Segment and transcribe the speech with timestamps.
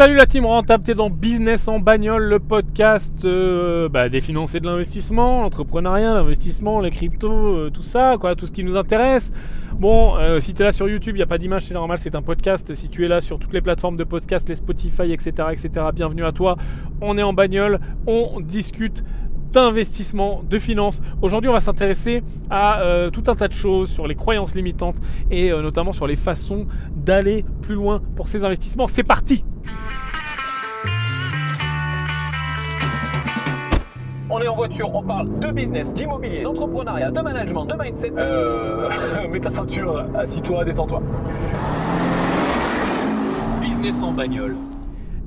[0.00, 4.58] Salut la team rentable, t'es dans Business en bagnole, le podcast euh, bah, des financiers
[4.58, 9.30] de l'investissement, l'entrepreneuriat, l'investissement, les cryptos, euh, tout ça, quoi, tout ce qui nous intéresse.
[9.74, 12.14] Bon, euh, si t'es là sur YouTube, il n'y a pas d'image, c'est normal, c'est
[12.14, 12.72] un podcast.
[12.72, 16.24] Si tu es là sur toutes les plateformes de podcast, les Spotify, etc., etc., bienvenue
[16.24, 16.56] à toi.
[17.02, 19.04] On est en bagnole, on discute
[19.52, 21.00] d'investissement, de finances.
[21.22, 24.96] Aujourd'hui, on va s'intéresser à euh, tout un tas de choses sur les croyances limitantes
[25.30, 28.88] et euh, notamment sur les façons d'aller plus loin pour ces investissements.
[28.88, 29.44] C'est parti
[34.32, 38.12] On est en voiture, on parle de business, d'immobilier, d'entrepreneuriat, de management, de mindset.
[38.16, 38.88] Euh,
[39.32, 41.02] mets ta ceinture, assis-toi, détends-toi.
[43.60, 44.54] Business en bagnole.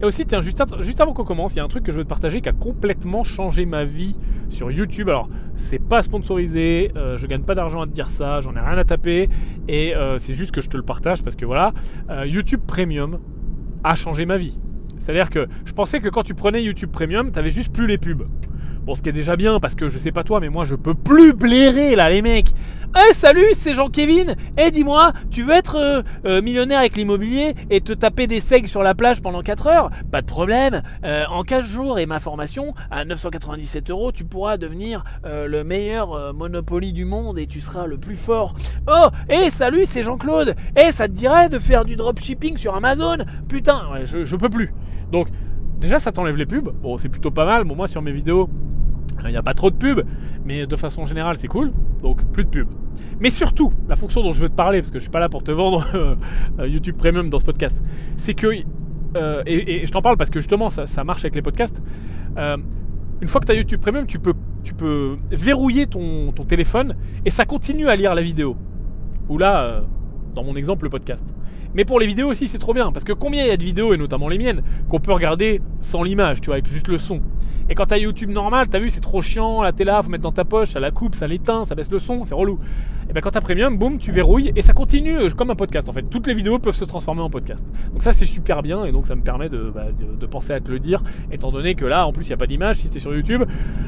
[0.01, 1.97] Et aussi, tiens, juste, juste avant qu'on commence, il y a un truc que je
[1.97, 4.15] veux te partager qui a complètement changé ma vie
[4.49, 5.09] sur YouTube.
[5.09, 8.59] Alors, c'est pas sponsorisé, euh, je gagne pas d'argent à te dire ça, j'en ai
[8.59, 9.29] rien à taper.
[9.67, 11.73] Et euh, c'est juste que je te le partage parce que voilà,
[12.09, 13.19] euh, YouTube Premium
[13.83, 14.59] a changé ma vie.
[14.97, 18.23] C'est-à-dire que je pensais que quand tu prenais YouTube Premium, t'avais juste plus les pubs.
[18.85, 20.75] Bon, ce qui est déjà bien parce que je sais pas toi, mais moi je
[20.75, 22.49] peux plus blairer là, les mecs.
[22.95, 24.35] Eh salut, c'est Jean-Kévin.
[24.57, 28.67] Eh dis-moi, tu veux être euh, euh, millionnaire avec l'immobilier et te taper des segs
[28.67, 29.89] sur la plage pendant 4 heures?
[30.11, 30.83] Pas de problème.
[31.05, 36.33] Euh, en 15 jours et ma formation à 997 euros, tu pourras devenir le meilleur
[36.33, 38.53] Monopoly du monde et tu seras le plus fort.
[38.87, 40.55] Oh, eh salut, c'est Jean-Claude.
[40.75, 43.17] Eh, ça te dirait de faire du dropshipping sur Amazon?
[43.47, 44.73] Putain, je, je peux plus.
[45.11, 45.29] Donc
[45.83, 46.69] déjà ça t'enlève les pubs.
[46.81, 47.63] Bon, c'est plutôt pas mal.
[47.63, 48.49] Bon, moi sur mes vidéos,
[49.25, 50.03] il n'y a pas trop de pubs,
[50.45, 51.71] mais de façon générale, c'est cool.
[52.01, 52.67] Donc, plus de pubs.
[53.19, 55.29] Mais surtout, la fonction dont je veux te parler, parce que je suis pas là
[55.29, 55.85] pour te vendre
[56.59, 57.81] euh, YouTube Premium dans ce podcast,
[58.17, 58.47] c'est que,
[59.15, 61.81] euh, et, je t'en parle parce que justement, ça, marche avec les podcasts.
[62.37, 62.57] Euh,
[63.21, 64.33] une fois que tu as YouTube Premium, tu peux,
[65.31, 68.57] verrouiller ton, téléphone et ça continue à lire la vidéo.
[69.29, 69.37] Ou
[70.33, 71.33] dans mon exemple, le podcast.
[71.73, 72.91] Mais pour les vidéos aussi, c'est trop bien.
[72.91, 75.61] Parce que combien il y a de vidéos, et notamment les miennes, qu'on peut regarder
[75.81, 77.21] sans l'image, tu vois, avec juste le son.
[77.69, 80.23] Et quand t'as YouTube normal, t'as vu, c'est trop chiant, la télé là, faut mettre
[80.23, 82.59] dans ta poche, ça la coupe, ça l'éteint, ça baisse le son, c'est relou.
[83.09, 85.89] Et bien quand t'as premium, boum, tu verrouilles et ça continue euh, comme un podcast
[85.89, 86.03] en fait.
[86.03, 87.67] Toutes les vidéos peuvent se transformer en podcast.
[87.91, 89.85] Donc ça c'est super bien et donc ça me permet de, bah,
[90.29, 92.47] penser à te le dire, étant donné que là en plus il n'y a pas
[92.47, 93.43] d'image si t'es sur YouTube.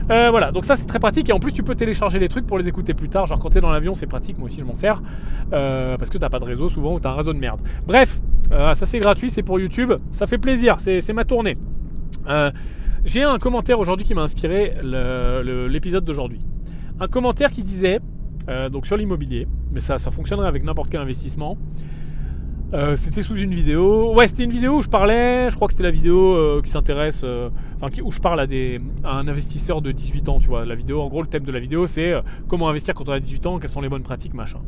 [0.09, 2.45] Euh, voilà, donc ça c'est très pratique et en plus tu peux télécharger les trucs
[2.45, 3.25] pour les écouter plus tard.
[3.25, 5.01] Genre quand t'es dans l'avion c'est pratique, moi aussi je m'en sers.
[5.53, 7.61] Euh, parce que t'as pas de réseau souvent ou t'as un réseau de merde.
[7.87, 8.19] Bref,
[8.49, 11.55] ça c'est gratuit, c'est pour YouTube, ça fait plaisir, c'est ma tournée.
[13.05, 16.39] J'ai un commentaire aujourd'hui qui m'a inspiré l'épisode d'aujourd'hui.
[16.99, 17.99] Un commentaire qui disait,
[18.49, 21.55] euh, donc sur l'immobilier, mais ça, ça fonctionnerait avec n'importe quel investissement.
[22.73, 24.11] Euh, c'était sous une vidéo.
[24.15, 25.51] Ouais, c'était une vidéo où je parlais.
[25.51, 27.23] Je crois que c'était la vidéo euh, qui s'intéresse.
[27.79, 30.65] enfin, où je parle à, des, un investisseur de 18 ans, tu vois.
[30.65, 32.15] La vidéo, en gros, le thème de la vidéo, c'est
[32.47, 34.59] comment investir quand on a 18 ans, quelles sont les bonnes pratiques, machin.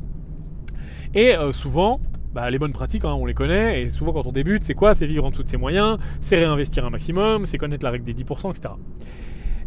[1.15, 2.01] Et souvent,
[2.37, 4.93] bah, les bonnes pratiques, hein, on les connaît, et souvent quand on débute, c'est quoi?
[4.93, 8.05] C'est vivre en dessous de ses moyens, c'est réinvestir un maximum, c'est connaître la règle
[8.05, 8.75] des 10%, etc.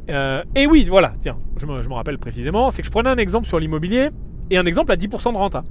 [0.08, 3.48] Euh, et oui, voilà, tiens, je me, rappelle précisément, c'est que je prenais un exemple
[3.48, 4.10] sur l'immobilier,
[4.50, 5.64] et un exemple à 10% de renta.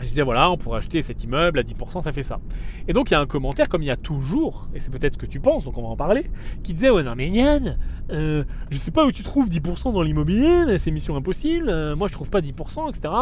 [0.00, 2.38] Je disais, voilà, on pourrait acheter cet immeuble à 10%, ça fait ça.
[2.86, 5.14] Et donc, il y a un commentaire, comme il y a toujours, et c'est peut-être
[5.14, 6.30] ce que tu penses, donc on va en parler,
[6.62, 7.78] qui disait, ouais, non, mais Yann,
[8.12, 12.06] euh, je sais pas où tu trouves 10% dans l'immobilier, c'est mission impossible, euh, moi
[12.06, 13.12] je trouve pas 10%, etc.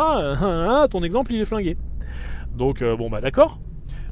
[0.91, 1.79] ton exemple, il est flingué.
[2.57, 3.61] Donc, euh, bon, bah d'accord.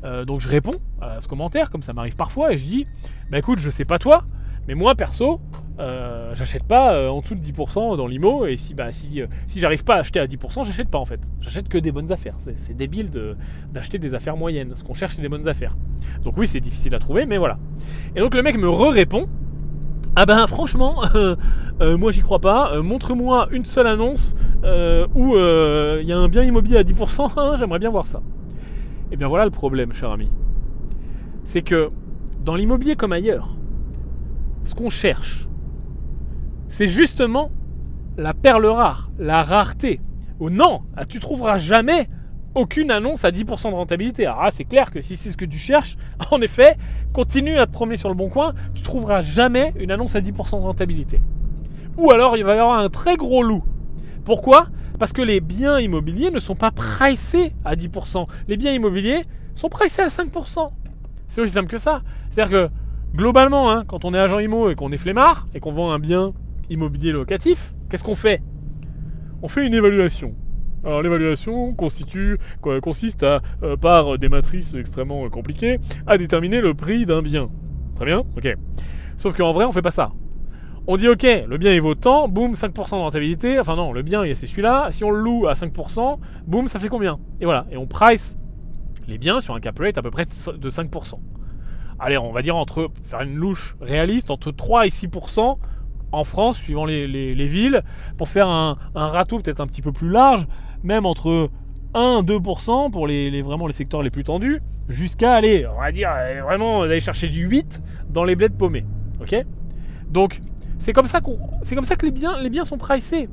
[0.05, 2.87] Euh, donc, je réponds à ce commentaire, comme ça m'arrive parfois, et je dis
[3.31, 4.25] Bah écoute, je sais pas toi,
[4.69, 5.41] mais moi, perso,
[5.79, 9.85] euh, j'achète pas en dessous de 10% dans l'IMO, et si, bah, si, si j'arrive
[9.85, 11.21] pas à acheter à 10%, j'achète pas en fait.
[11.41, 12.37] J'achète que des bonnes affaires.
[12.39, 13.11] C'est débile
[13.73, 14.73] d'acheter des affaires moyennes.
[14.77, 15.77] Ce qu'on cherche, c'est des bonnes affaires.
[16.23, 17.59] Donc, oui, c'est difficile à trouver, mais voilà.
[18.15, 19.29] Et donc, le mec me re-répond
[20.17, 21.03] ah ben franchement,
[21.81, 22.81] moi j'y crois pas.
[22.81, 24.35] Montre-moi une seule annonce
[25.15, 28.19] où il y a un bien immobilier à 10%, hein, j'aimerais bien voir ça.
[28.19, 30.31] Et eh bien voilà le problème, cher ami.
[31.45, 31.89] C'est que
[32.45, 33.57] dans l'immobilier comme ailleurs,
[34.65, 35.49] ce qu'on cherche,
[36.69, 37.51] c'est justement
[38.17, 40.01] la perle rare, la rareté.
[40.41, 42.09] Ou non, ah, tu trouveras jamais
[42.55, 44.27] aucune annonce à 10% de rentabilité.
[44.27, 45.97] Alors c'est clair que si c'est ce que tu cherches,
[46.31, 46.77] en effet,
[47.13, 50.59] continue à te promener sur le bon coin, tu trouveras jamais une annonce à 10%
[50.59, 51.21] de rentabilité.
[51.97, 53.65] Ou alors il va y avoir un très gros loup.
[54.25, 54.69] Pourquoi?
[54.99, 58.27] Parce que les biens immobiliers ne sont pas pricés à 10%.
[58.49, 59.25] Les biens immobiliers
[59.55, 60.71] sont pricés à 5%.
[61.29, 62.03] C'est aussi simple que ça.
[62.31, 65.73] C'est-à-dire que globalement, hein, quand on est agent immo et qu'on est flemmard et qu'on
[65.73, 66.33] vend un bien
[66.71, 68.43] immobilier locatif, qu'est-ce qu'on fait?
[69.43, 70.35] On fait une évaluation.
[70.85, 72.39] Alors l'évaluation constitue,
[72.83, 77.49] consiste à, euh, par des matrices extrêmement compliquées, à déterminer le prix d'un bien.
[77.97, 78.55] Très bien, ok.
[79.17, 80.13] Sauf qu'en vrai, on fait pas ça.
[80.87, 83.59] On dit ok, le bien il vaut tant, boum, 5% de rentabilité.
[83.59, 84.89] Enfin non, le bien c'est celui-là.
[84.91, 87.19] Si on le loue à 5%, boum, ça fait combien?
[87.41, 88.37] Et voilà, et on price
[89.09, 91.15] les biens sur un cap rate à peu près de 5%.
[91.99, 95.57] allez, on va dire entre, faire une louche réaliste, entre 3 et 6%
[96.15, 97.83] en France, suivant les, villes,
[98.17, 100.47] pour faire un, un râteau peut-être un petit peu plus large,
[100.83, 101.51] même entre
[101.95, 106.11] 1-2% pour les, vraiment les secteurs les plus tendus, jusqu'à aller, on va dire,
[106.45, 108.85] vraiment d'aller chercher du 8 dans les bleds paumés.
[109.21, 109.35] Ok?
[110.11, 110.41] Donc,
[110.79, 113.29] c'est comme, ça qu'on, c'est comme ça que les biens, les biens sont pricés.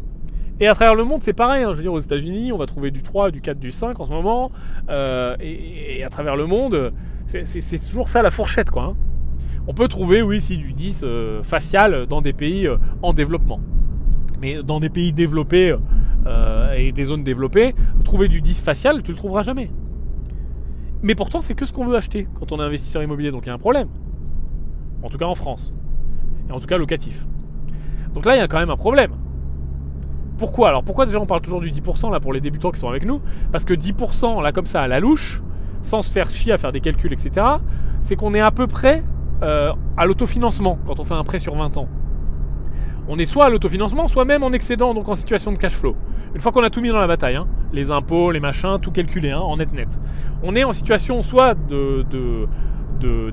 [0.59, 1.63] Et à travers le monde, c'est pareil.
[1.63, 1.71] Hein.
[1.71, 4.05] Je veux dire, aux États-Unis, on va trouver du 3, du 4, du 5 en
[4.05, 4.51] ce moment.
[4.89, 6.93] Euh, et, à travers le monde,
[7.25, 8.83] c'est, toujours ça la fourchette, quoi.
[8.83, 8.95] Hein.
[9.67, 13.59] On peut trouver, oui, si du 10 euh, facial dans des pays euh, en développement.
[14.41, 15.75] Mais dans des pays développés
[16.25, 19.69] euh, et des zones développées, trouver du 10 facial, tu le trouveras jamais.
[21.03, 23.49] Mais pourtant, c'est que ce qu'on veut acheter quand on est investisseur immobilier, donc il
[23.49, 23.87] y a un problème.
[25.03, 25.73] En tout cas en France.
[26.49, 27.27] Et en tout cas locatif.
[28.13, 29.11] Donc là, il y a quand même un problème.
[30.37, 30.69] Pourquoi?
[30.69, 33.05] Alors pourquoi déjà on parle toujours du 10% là pour les débutants qui sont avec
[33.05, 33.21] nous?
[33.51, 35.43] Parce que 10% là comme ça à la louche,
[35.83, 37.45] sans se faire chier à faire des calculs, etc.,
[38.01, 39.03] c'est qu'on est à peu près
[39.43, 41.87] euh, à l'autofinancement quand on fait un prêt sur 20 ans
[43.07, 45.95] on est soit à l'autofinancement, soit même en excédent, donc en situation de cash flow.
[46.33, 48.91] Une fois qu'on a tout mis dans la bataille, hein, les impôts, les machins, tout
[48.91, 49.99] calculé, hein, en net-net.
[50.43, 51.55] On est en situation soit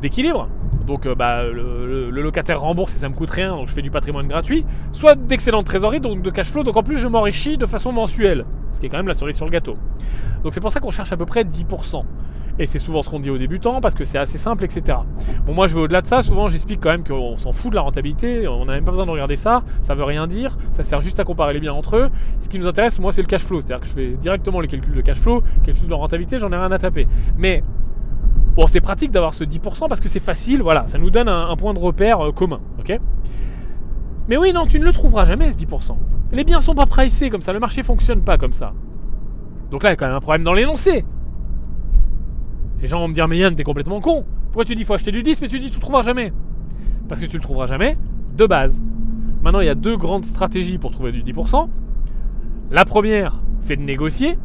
[0.01, 0.49] d'équilibre,
[0.87, 3.91] donc euh, bah, le, locataire rembourse et ça me coûte rien, donc je fais du
[3.91, 7.57] patrimoine gratuit, soit d'excédent de trésorerie, donc de cash flow, donc en plus je m'enrichis
[7.57, 9.75] de façon mensuelle, ce qui est quand même la cerise sur le gâteau.
[10.43, 12.03] Donc c'est pour ça qu'on cherche à peu près 10%.
[12.59, 14.99] Et c'est souvent ce qu'on dit aux débutants parce que c'est assez simple, etc.
[15.47, 16.23] Bon, moi je vais au-delà de ça.
[16.23, 18.49] Souvent j'explique quand même qu'on s'en fout de la rentabilité.
[18.49, 19.63] On n'a même pas besoin de regarder ça.
[19.81, 20.57] Ça veut rien dire.
[20.73, 22.11] Ça sert juste à comparer les biens entre eux.
[22.41, 23.61] Ce qui nous intéresse, moi, c'est le cash flow.
[23.61, 26.57] C'est-à-dire que je fais directement les calculs de cash flow, calcul de rentabilité, j'en ai
[26.57, 27.07] rien à taper.
[27.37, 27.63] Mais
[28.57, 30.63] bon, c'est pratique d'avoir ce 10% parce que c'est facile.
[30.63, 32.61] Voilà, ça nous donne un, point de repère euh, commun.
[32.81, 32.99] Ok?
[34.29, 35.97] Mais oui, non, tu ne le trouveras jamais ce 10%.
[36.33, 38.73] Les biens sont pas pricés comme ça, le marché fonctionne pas comme ça.
[39.71, 41.05] Donc là, il y a quand même un problème dans l'énoncé.
[42.81, 44.25] Les gens vont me dire, mais Yann, t'es complètement con.
[44.47, 46.33] Pourquoi tu dis faut acheter du 10, mais tu dis tu le trouveras jamais
[47.09, 47.97] Parce que tu le trouveras jamais
[48.35, 48.81] de base.
[49.43, 51.69] Maintenant, il y a deux grandes stratégies pour trouver du 10%.
[52.71, 54.39] La première, c'est de négocier.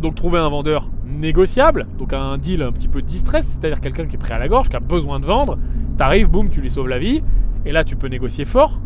[0.00, 4.14] Donc trouver un vendeur négociable, donc un deal un petit peu distress, c'est-à-dire quelqu'un qui
[4.14, 5.58] est prêt à la gorge, qui a besoin de vendre.
[5.96, 7.22] T'arrives, boum, tu lui sauves la vie.
[7.66, 8.80] Et là, tu peux négocier fort.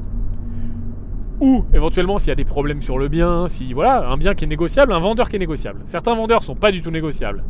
[1.40, 4.44] Ou éventuellement, s'il y a des problèmes sur le bien, si voilà, un bien qui
[4.44, 5.80] est négociable, un vendeur qui est négociable.
[5.84, 7.44] Certains vendeurs sont pas du tout négociables.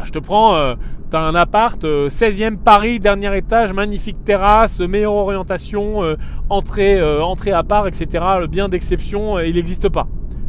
[0.00, 0.76] Ah, je te prends, euh,
[1.10, 6.14] t'as un appart, 16e euh, Paris, dernier étage, magnifique terrasse, meilleure orientation, euh,
[6.48, 8.24] entrée, entrée à part, etc.
[8.38, 10.06] Le bien d'exception, il n'existe pas.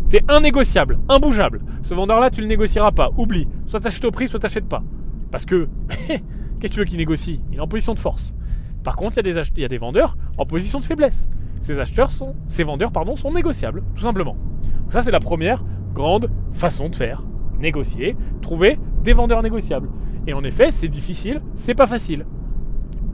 [0.08, 1.62] T'es innégociable, imbougeable.
[1.82, 3.10] Ce vendeur-là, tu le négocieras pas.
[3.18, 3.48] Oublie.
[3.66, 4.84] Soit t'achètes au prix, soit t'achètes pas.
[5.32, 5.68] Parce que,
[6.08, 6.20] qu'est-ce
[6.60, 7.42] que tu veux qu'il négocie?
[7.52, 8.36] Il est en position de force.
[8.84, 11.28] Par contre, il y, a des y a des vendeurs en position de faiblesse.
[11.60, 14.38] Ces acheteurs sont, ces vendeurs, pardon, sont négociables, tout simplement.
[14.84, 15.64] Donc ça, c'est la première
[15.96, 17.24] grande façon de faire
[17.60, 19.90] négocier, trouver des vendeurs négociables.
[20.28, 22.26] Et en effet, c'est difficile, c'est pas facile.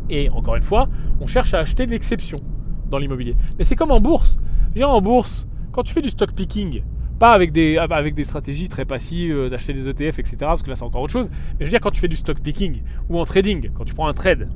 [0.09, 0.87] Et encore une fois,
[1.19, 2.37] on cherche à acheter de l'exception
[2.89, 3.35] dans l'immobilier.
[3.57, 4.37] Mais c'est comme en bourse.
[4.75, 6.83] Viens en bourse, quand tu fais du stock picking,
[7.19, 10.69] pas avec des, avec des stratégies très passives euh, d'acheter des ETF, etc., parce que
[10.69, 12.81] là c'est encore autre chose, mais je veux dire quand tu fais du stock picking
[13.09, 14.49] ou en trading, quand tu prends un trade,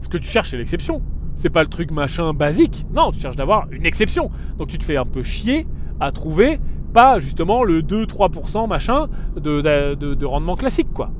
[0.00, 1.02] ce que tu cherches c'est l'exception.
[1.34, 2.86] C'est pas le truc machin basique.
[2.94, 4.30] Non, tu cherches d'avoir une exception.
[4.56, 5.66] Donc tu te fais un peu chier
[6.00, 6.58] à trouver
[6.96, 11.10] pas justement le 2-3% machin de, rendement classique quoi.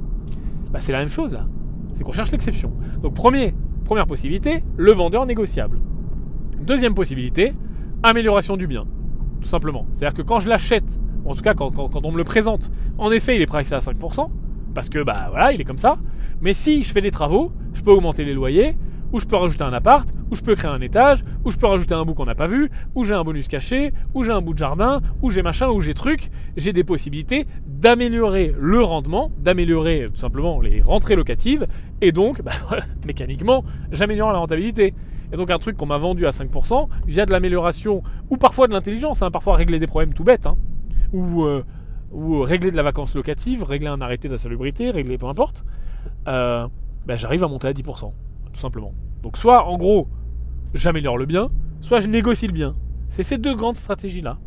[0.72, 1.44] Bah, c'est la même chose là.
[1.92, 2.72] C'est qu'on cherche l'exception.
[3.02, 5.78] Donc premier, première possibilité, le vendeur négociable.
[6.62, 7.52] Deuxième possibilité,
[8.02, 8.86] amélioration du bien.
[9.42, 9.86] Tout simplement.
[9.92, 11.70] C'est-à-dire que quand je l'achète, en tout cas quand,
[12.02, 14.30] on me le présente, en effet il est pricé à 5%,
[14.74, 15.98] parce que bah voilà, il est comme ça.
[16.40, 18.78] Mais si je fais des travaux, je peux augmenter les loyers,
[19.12, 21.66] ou je peux rajouter un appart, ou je peux créer un étage, ou je peux
[21.66, 24.40] rajouter un bout qu'on n'a pas vu, ou j'ai un bonus caché, ou j'ai un
[24.40, 26.30] bout de jardin, ou j'ai machin, ou j'ai truc.
[26.56, 31.66] J'ai des possibilités d'améliorer le rendement, d'améliorer tout simplement les rentrées locatives,
[32.00, 32.52] et donc, bah,
[33.06, 34.94] mécaniquement, j'améliore la rentabilité.
[35.32, 38.72] Et donc un truc qu'on m'a vendu à 5% via de l'amélioration, ou parfois de
[38.72, 40.56] l'intelligence, hein, parfois régler des problèmes tout bêtes, hein,
[41.12, 41.64] ou, euh,
[42.12, 45.64] ou, régler de la vacance locative, régler un arrêté de la salubrité, régler peu importe,
[46.28, 46.66] euh,
[47.06, 48.12] bah, j'arrive à monter à 10%
[48.56, 48.94] simplement.
[49.22, 50.08] Donc soit en gros,
[50.74, 51.48] j'améliore le bien,
[51.80, 52.76] soit je négocie le bien.
[53.08, 54.38] C'est ces deux grandes stratégies-là.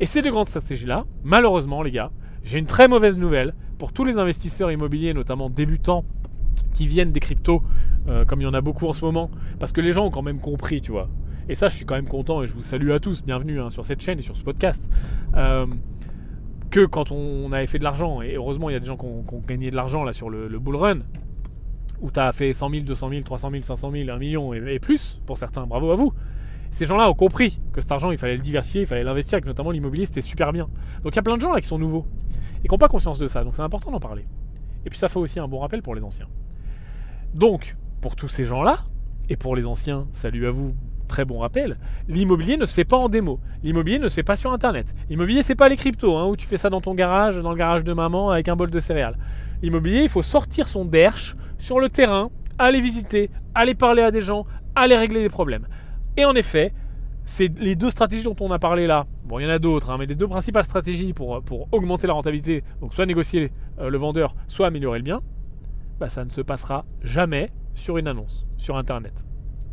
[0.00, 2.10] Et ces deux grandes stratégies-là, malheureusement les gars,
[2.42, 6.04] j'ai une très mauvaise nouvelle pour tous les investisseurs immobiliers, notamment débutants,
[6.72, 7.62] qui viennent des cryptos,
[8.08, 10.10] euh, comme il y en a beaucoup en ce moment, parce que les gens ont
[10.10, 11.08] quand même compris, tu vois.
[11.48, 13.70] Et ça, je suis quand même content et je vous salue à tous, bienvenue hein,
[13.70, 14.88] sur cette chaîne et sur ce podcast.
[15.36, 15.66] Euh,
[16.70, 19.06] que quand on, avait fait de l'argent, et heureusement il y a des gens qui
[19.06, 21.00] ont, gagné de l'argent là sur le bull run,
[22.00, 24.78] où tu as fait 100 000, 200 000, 300 000, 500 000, 1 million et,
[24.78, 25.66] plus pour certains.
[25.66, 26.12] Bravo à vous.
[26.70, 29.46] Ces gens-là ont compris que cet argent, il fallait le diversifier, il fallait l'investir, que
[29.46, 30.68] notamment l'immobilier, c'était super bien.
[31.02, 32.06] Donc il y a plein de gens là qui sont nouveaux
[32.64, 33.44] et qui n'ont pas conscience de ça.
[33.44, 34.26] Donc c'est important d'en parler.
[34.84, 36.26] Et puis ça fait aussi un bon rappel pour les anciens.
[37.32, 38.84] Donc, pour tous ces gens-là,
[39.28, 40.74] et pour les anciens, salut à vous,
[41.08, 43.40] très bon rappel, l'immobilier ne se fait pas en démo.
[43.62, 44.94] L'immobilier ne se fait pas sur Internet.
[45.08, 47.56] L'immobilier, c'est pas les cryptos, hein, où tu fais ça dans ton garage, dans le
[47.56, 49.16] garage de maman, avec un bol de céréales.
[49.62, 54.20] L'immobilier, il faut sortir son derche sur le terrain, aller visiter, aller parler à des
[54.20, 55.66] gens, aller régler des problèmes.
[56.16, 56.72] Et en effet,
[57.26, 59.06] c'est les deux stratégies dont on a parlé là.
[59.24, 62.06] Bon, il y en a d'autres, hein, mais les deux principales stratégies pour, pour augmenter
[62.06, 65.22] la rentabilité, donc soit négocier euh, le vendeur, soit améliorer le bien,
[65.98, 69.24] bah, ça ne se passera jamais sur une annonce, sur Internet,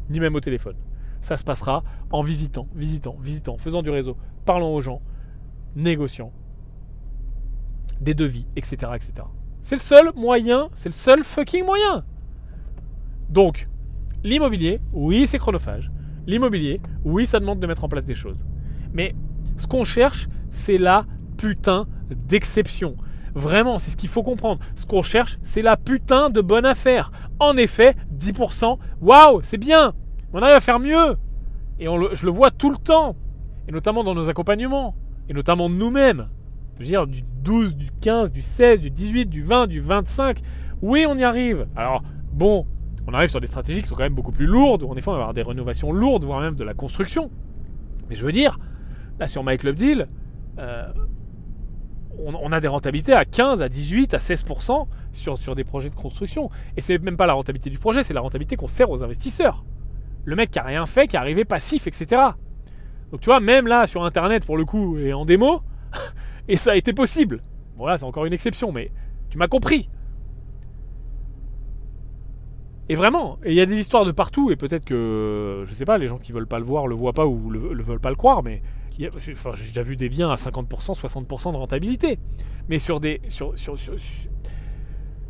[0.10, 0.78] ni même au téléphone.
[1.22, 5.02] Ça se passera en visitant, visitant, visitant, faisant du réseau, parlant aux gens,
[5.76, 6.32] négociant,
[8.00, 8.94] des devis, etc.
[8.96, 9.28] etc.
[9.62, 12.04] C'est le seul moyen, c'est le seul fucking moyen.
[13.30, 13.68] Donc,
[14.24, 15.92] l'immobilier, oui, c'est chronophage.
[16.28, 18.46] L'immobilier, oui, ça demande de mettre en place des choses.
[18.94, 19.16] Mais
[19.58, 21.06] ce qu'on cherche, c'est la
[21.38, 22.98] putain d'exception.
[23.34, 24.60] Vraiment, c'est ce qu'il faut comprendre.
[24.76, 27.12] Ce qu'on cherche, c'est la putain de bonne affaire.
[27.40, 29.94] En effet, 10%, waouh, c'est bien.
[30.34, 31.18] On arrive à faire mieux.
[31.80, 33.16] Et je le vois tout le temps.
[33.68, 34.96] Et notamment dans nos accompagnements.
[35.30, 36.28] Et notamment nous-mêmes.
[36.82, 40.40] Veux dire, du 12, du 15, du 16, du 18, du 20, du 25.
[40.82, 41.68] Oui, on y arrive.
[41.76, 42.66] Alors, bon,
[43.08, 44.84] on arrive sur des stratégies qui sont quand même beaucoup plus lourdes.
[44.84, 47.30] En effet, on va avoir des rénovations lourdes, voire même de la construction.
[48.10, 48.60] Mais je veux dire,
[49.20, 50.08] là sur My Club Deal,
[50.58, 50.92] euh,
[52.18, 55.96] on, a des rentabilités à 15, à 18, à 16% sur, sur des projets de
[55.96, 56.50] construction.
[56.78, 59.64] Et c'est même pas la rentabilité du projet, c'est la rentabilité qu'on sert aux investisseurs.
[60.26, 62.22] Le mec qui a rien fait, qui est arrivé passif, etc.
[63.12, 65.62] Donc tu vois, même là sur Internet, pour le coup, et en démo,
[66.52, 67.42] et ça a été possible.
[67.78, 68.92] Bon là, c'est encore une exception, mais
[69.30, 69.90] tu m'as compris.
[72.90, 75.98] Et vraiment, il y a des histoires de partout, et peut-être que, je sais pas,
[75.98, 78.10] les gens qui veulent pas le voir le voient pas ou le, le veulent pas
[78.10, 78.62] le croire, mais
[79.00, 79.10] j'ai
[79.68, 82.20] déjà vu des biens à 50%, 60% de rentabilité.
[82.68, 83.78] Mais sur des, sur, sur,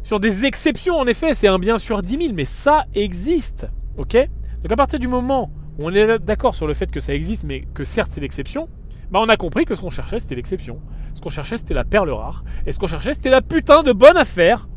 [0.02, 3.68] sur, des exceptions, en effet, c'est un bien sur 10 000, mais ça existe.
[3.96, 4.18] Ok?
[4.64, 7.44] Donc à partir du moment où on est d'accord sur le fait que ça existe,
[7.44, 8.68] mais que certes c'est l'exception,
[9.12, 10.80] bah on a compris que ce qu'on cherchait c'était l'exception.
[11.14, 12.44] Ce qu'on cherchait c'était la perle rare.
[12.66, 14.68] Et ce qu'on cherchait c'était la putain de bonne affaire.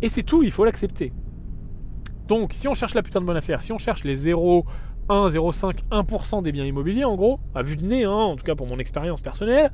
[0.00, 1.12] Et c'est tout, il faut l'accepter.
[2.28, 4.64] Donc si on cherche la putain de bonne affaire, si on cherche les 0,
[5.08, 8.44] 1, 0,5, 1% des biens immobiliers, en gros, à vue de nez, hein, en tout
[8.44, 9.72] cas pour mon expérience personnelle,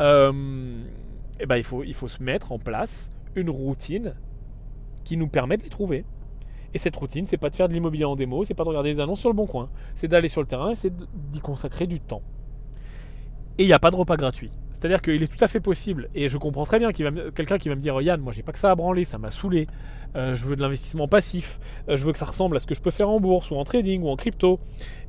[0.00, 0.80] euh,
[1.40, 4.14] eh ben, il, faut, il faut se mettre en place une routine
[5.04, 6.04] qui nous permet de les trouver.
[6.74, 8.92] Et cette routine, c'est pas de faire de l'immobilier en démo, c'est pas de regarder
[8.92, 10.92] des annonces sur le bon coin, c'est d'aller sur le terrain et c'est
[11.30, 12.22] d'y consacrer du temps.
[13.62, 14.50] Il n'y a pas de repas gratuit.
[14.72, 17.76] C'est-à-dire qu'il est tout à fait possible, et je comprends très bien quelqu'un qui va
[17.76, 19.68] me dire Yann, moi j'ai pas que ça à branler, ça m'a saoulé,
[20.16, 22.74] euh, je veux de l'investissement passif, euh, je veux que ça ressemble à ce que
[22.74, 24.58] je peux faire en bourse, ou en trading, ou en crypto,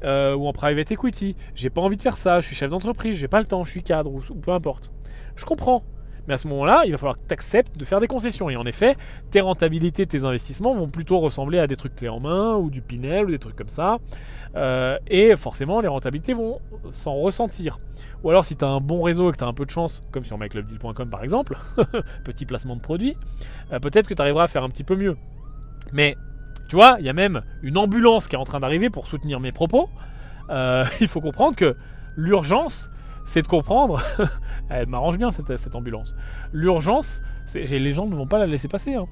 [0.04, 1.36] euh, ou en private equity.
[1.56, 3.72] J'ai pas envie de faire ça, je suis chef d'entreprise, j'ai pas le temps, je
[3.72, 4.92] suis cadre, ou peu importe.
[5.36, 5.82] Je comprends.
[6.28, 8.50] Mais à ce moment-là, il va falloir que tu acceptes de faire des concessions.
[8.50, 8.96] Et en effet,
[9.32, 12.82] tes rentabilités, tes investissements vont plutôt ressembler à des trucs clés en main ou du
[12.82, 13.98] Pinel ou des trucs comme ça.
[14.56, 16.60] Euh, et forcément, les rentabilités vont
[16.92, 17.80] s'en ressentir.
[18.24, 19.72] Ou alors, si tu as un bon réseau et que tu as un peu de
[19.72, 21.58] chance, comme sur myclubdeal.com par exemple,
[22.24, 23.18] petit placement de produit,
[23.72, 25.18] euh, peut-être que tu arriveras à faire un petit peu mieux.
[25.92, 26.16] Mais
[26.70, 29.40] tu vois, il y a même une ambulance qui est en train d'arriver pour soutenir
[29.40, 29.90] mes propos.
[30.50, 31.76] Euh, il faut comprendre que
[32.16, 32.90] l'urgence,
[33.26, 34.02] c'est de comprendre.
[34.70, 36.14] Elle m'arrange bien cette, ambulance.
[36.52, 37.22] L'urgence,
[37.54, 38.96] les gens ne vont pas la laisser passer.
[38.96, 39.06] Hein.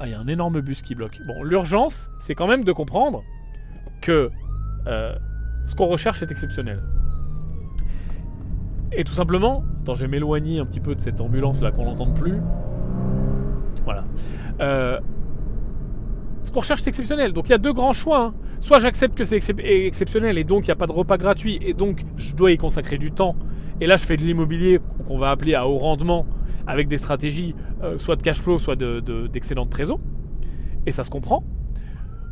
[0.00, 1.20] Ah, il y a un énorme bus qui bloque.
[1.26, 3.22] Bon, l'urgence, c'est quand même de comprendre
[4.00, 4.30] que
[4.86, 5.14] euh,
[5.66, 6.80] ce qu'on recherche est exceptionnel.
[8.92, 11.84] Et tout simplement, attends, je vais m'éloigner un petit peu de cette ambulance là qu'on
[11.84, 12.40] n'entende plus.
[13.84, 14.04] Voilà.
[14.60, 15.00] Euh,
[16.44, 17.32] ce qu'on recherche est exceptionnel.
[17.32, 18.20] Donc il y a deux grands choix.
[18.20, 18.34] Hein.
[18.60, 21.74] Soit j'accepte que c'est exceptionnel et donc il n'y a pas de repas gratuit et
[21.74, 23.36] donc je dois y consacrer du temps.
[23.80, 26.26] Et là je fais de l'immobilier qu'on va appeler à haut rendement
[26.66, 30.00] avec des stratégies euh, soit de cash flow, soit d'excellente de, trésor.
[30.86, 31.44] Et ça se comprend.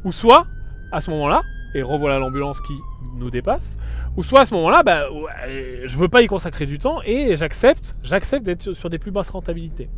[0.04, 0.46] Ou soit,
[0.92, 1.42] à ce moment-là,
[1.74, 2.74] et revoilà l'ambulance qui
[3.16, 3.76] nous dépasse,
[4.16, 5.04] ou soit à ce moment-là, bah,
[5.46, 9.30] je veux pas y consacrer du temps et j'accepte, j'accepte d'être sur des plus basses
[9.30, 9.88] rentabilités.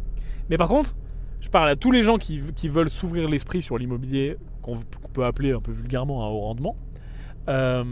[0.51, 0.95] Mais par contre,
[1.45, 4.77] je parle à tous les gens qui, veulent s'ouvrir l'esprit sur l'immobilier, qu'on
[5.13, 6.75] peut appeler un peu vulgairement un haut rendement.
[7.49, 7.85] Euh,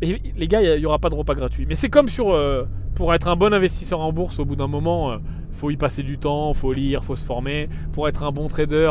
[0.00, 1.66] les gars, il n'y aura pas de repas gratuit.
[1.68, 2.32] Mais c'est comme sur.
[2.32, 2.64] Euh,
[2.96, 5.76] pour être un bon investisseur en bourse, au bout d'un moment, il euh, faut y
[5.76, 7.68] passer du temps, faut lire, faut se former.
[7.92, 8.90] Pour être un bon trader,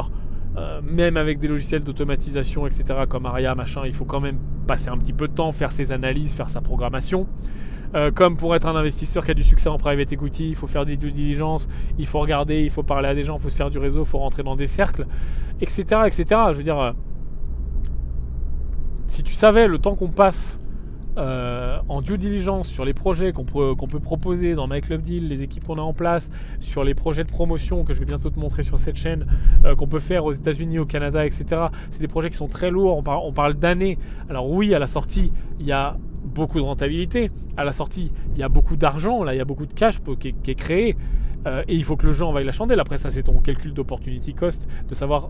[0.81, 4.97] même avec des logiciels d'automatisation, etc., comme Aria, machin, il faut quand même passer un
[4.97, 7.27] petit peu de temps, faire ses analyses, faire sa programmation.
[7.93, 10.67] Euh, comme pour être un investisseur qui a du succès en private equity, il faut
[10.67, 11.67] faire des due diligence,
[11.97, 14.01] il faut regarder, il faut parler à des gens, il faut se faire du réseau,
[14.01, 15.05] il faut rentrer dans des cercles,
[15.59, 15.83] etc.
[16.05, 16.25] etc.
[16.51, 16.91] Je veux dire, euh,
[19.07, 20.59] si tu savais le temps qu'on passe
[21.17, 25.43] euh, en due diligence sur les projets qu'on peut, proposer dans My Club Deal, les
[25.43, 26.29] équipes qu'on a en place,
[26.61, 29.25] sur les projets de promotion que je vais bientôt te montrer sur cette chaîne,
[29.77, 31.63] qu'on peut faire aux États-Unis, au Canada, etc.
[31.89, 33.97] C'est des projets qui sont très lourds, on parle d'années.
[34.29, 37.31] Alors oui, à la sortie, il y a beaucoup de rentabilité.
[37.57, 40.29] À la sortie, il y a beaucoup d'argent, il y a beaucoup de cash qui
[40.29, 40.95] est, créé.
[41.47, 42.79] Euh, et il faut que le jeu envaille la chandelle.
[42.79, 45.29] Après, ça, c'est ton calcul d'opportunity cost, de savoir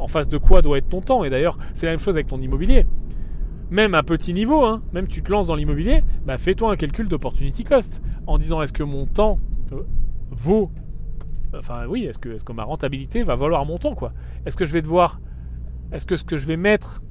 [0.00, 1.24] en face de quoi doit être ton temps.
[1.24, 2.86] Et d'ailleurs, c'est la même chose avec ton immobilier
[3.70, 7.08] même à petit niveau, hein, même tu te lances dans l'immobilier, bah fais-toi un calcul
[7.08, 9.38] d'opportunity cost en disant est-ce que mon temps
[9.72, 9.82] euh,
[10.30, 10.70] vaut,
[11.54, 14.12] enfin oui, est-ce que, est que ma rentabilité va valoir mon temps quoi?
[14.44, 15.20] Est-ce que je vais devoir,
[15.92, 17.02] est-ce que ce que je vais mettre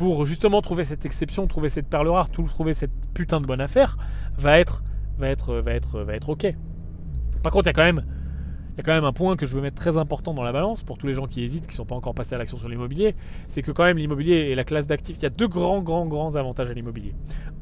[0.00, 3.98] pour justement trouver cette exception, trouver cette perle rare, trouver cette putain de bonne affaire,
[4.34, 4.82] va être,
[5.18, 6.46] va être, va être, va être ok.
[7.42, 8.06] Par contre, il y a quand même
[8.70, 10.52] il y a quand même un point que je veux mettre très important dans la
[10.52, 12.56] balance pour tous les gens qui hésitent, qui ne sont pas encore passés à l'action
[12.56, 13.14] sur l'immobilier,
[13.46, 16.06] c'est que quand même l'immobilier et la classe d'actifs, il y a deux grands, grands,
[16.06, 17.14] grands avantages à l'immobilier.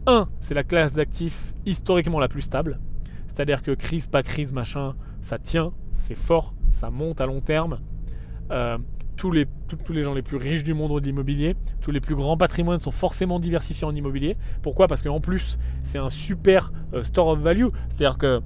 [0.06, 2.78] Un, c'est la classe d'actifs historiquement la plus stable,
[3.26, 7.80] c'est-à-dire que crise, pas crise, machin, ça tient, c'est fort, ça monte à long terme.
[8.52, 8.78] Euh,
[9.18, 9.46] tous les,
[9.84, 11.56] tous les gens les plus riches du monde ont de l'immobilier.
[11.82, 14.36] Tous les plus grands patrimoines sont forcément diversifiés en immobilier.
[14.62, 14.86] Pourquoi?
[14.86, 17.66] Parce qu'en plus, c'est un super euh, store of value.
[17.88, 18.40] C'est-à-dire que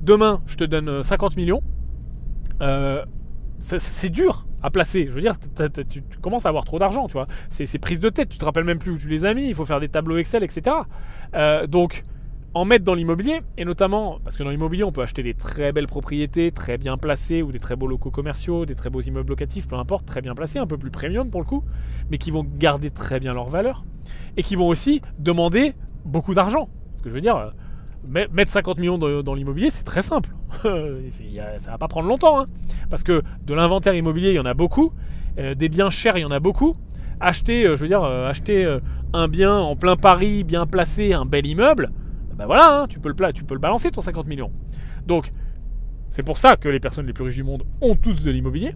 [0.00, 1.62] demain, je te donne 50 euh, millions.
[2.62, 3.04] Euh,
[3.60, 5.06] c'est dur à placer.
[5.06, 5.36] Je veux dire,
[5.88, 7.28] tu, commences à avoir trop d'argent, tu vois.
[7.48, 8.30] C'est prise de tête.
[8.30, 9.46] Tu te rappelles même plus où tu les as mis.
[9.46, 10.74] Il faut faire des tableaux Excel, etc.
[11.68, 12.02] Donc,
[12.54, 15.72] en mettre dans l'immobilier, et notamment parce que dans l'immobilier, on peut acheter des très
[15.72, 19.30] belles propriétés, très bien placées, ou des très beaux locaux commerciaux, des très beaux immeubles
[19.30, 21.64] locatifs, peu importe, très bien placés, un peu plus premium pour le coup,
[22.10, 23.84] mais qui vont garder très bien leur valeur,
[24.36, 26.68] et qui vont aussi demander beaucoup d'argent.
[26.96, 27.52] Ce que je veux dire,
[28.06, 30.30] mettre 50 millions dans, l'immobilier, c'est très simple.
[30.62, 32.40] ça va pas prendre longtemps.
[32.40, 32.46] Hein.
[32.90, 34.92] Parce que de l'inventaire immobilier, il y en a beaucoup.
[35.38, 36.74] Euh, des biens chers, il y en a beaucoup.
[37.20, 38.78] Acheter, euh, je veux dire, euh, acheter
[39.12, 41.90] un bien en plein Paris, bien placé, un bel immeuble,
[42.36, 44.52] ben voilà, hein, tu, peux le tu peux le balancer ton 50 millions.
[45.06, 45.30] Donc,
[46.10, 48.74] c'est pour ça que les personnes les plus riches du monde ont tous de l'immobilier.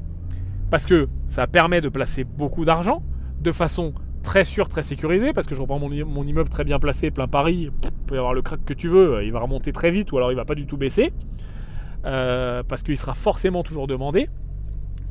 [0.71, 3.03] Parce que ça permet de placer beaucoup d'argent
[3.41, 7.13] de façon très sûr, très sécurisé, parce que je reprends mon, immeuble très bien placé,
[7.13, 9.91] plein Paris, il peut y avoir le crack que tu veux, il va remonter très
[9.91, 11.13] vite, ou alors il va pas du tout baisser,
[12.05, 14.29] euh, parce qu'il sera forcément toujours demandé,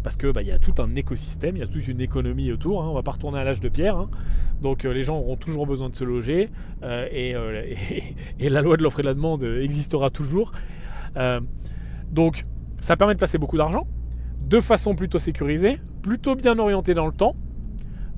[0.06, 2.82] parce que bah, y a tout un écosystème, il y a toute une économie autour,
[2.82, 4.10] hein, on va pas retourner à l'âge de pierre, hein.
[4.62, 6.52] donc euh, les gens auront toujours besoin de se loger,
[6.84, 7.36] euh, et,
[8.40, 10.54] et, la loi de l'offre et de la demande existera toujours.
[12.12, 12.46] donc
[12.80, 13.88] ça permet de placer beaucoup d'argent,
[14.46, 17.36] de façon plutôt sécurisée, plutôt bien orientée dans le temps,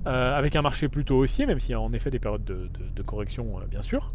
[0.08, 3.02] euh, avec un marché plutôt haussier, même s'il y a en effet des périodes de,
[3.04, 4.14] correction, euh, bien sûr.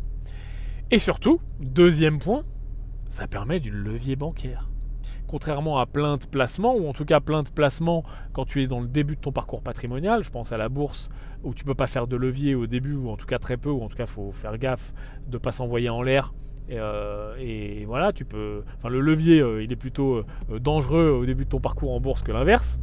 [0.90, 2.44] Et surtout, deuxième point,
[3.08, 4.71] ça permet du levier bancaire.
[5.32, 8.66] Contrairement à plein de placements, ou en tout cas plein de placements quand tu es
[8.66, 11.08] dans le début de ton parcours patrimonial, je pense à la bourse
[11.42, 13.70] où tu peux pas faire de levier au début, ou en tout cas très peu,
[13.70, 14.92] ou en tout cas faut faire gaffe
[15.26, 16.34] de pas s'envoyer en l'air
[16.68, 18.62] et, euh, voilà, tu peux.
[18.76, 20.22] Enfin, le levier, il est plutôt
[20.60, 22.78] dangereux au début de ton parcours en bourse que l'inverse.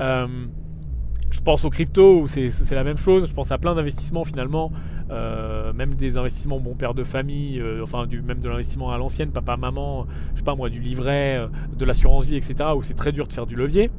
[0.00, 3.28] Je pense aux crypto où c'est la même chose.
[3.28, 4.72] Je pense à plein d'investissements finalement,
[5.10, 8.98] euh, même des investissements bon père de famille, euh, enfin du, même de l'investissement à
[8.98, 12.70] l'ancienne, papa, maman, je sais pas moi, du livret, euh, de l'assurance vie, etc.
[12.76, 13.90] Où c'est très dur de faire du levier.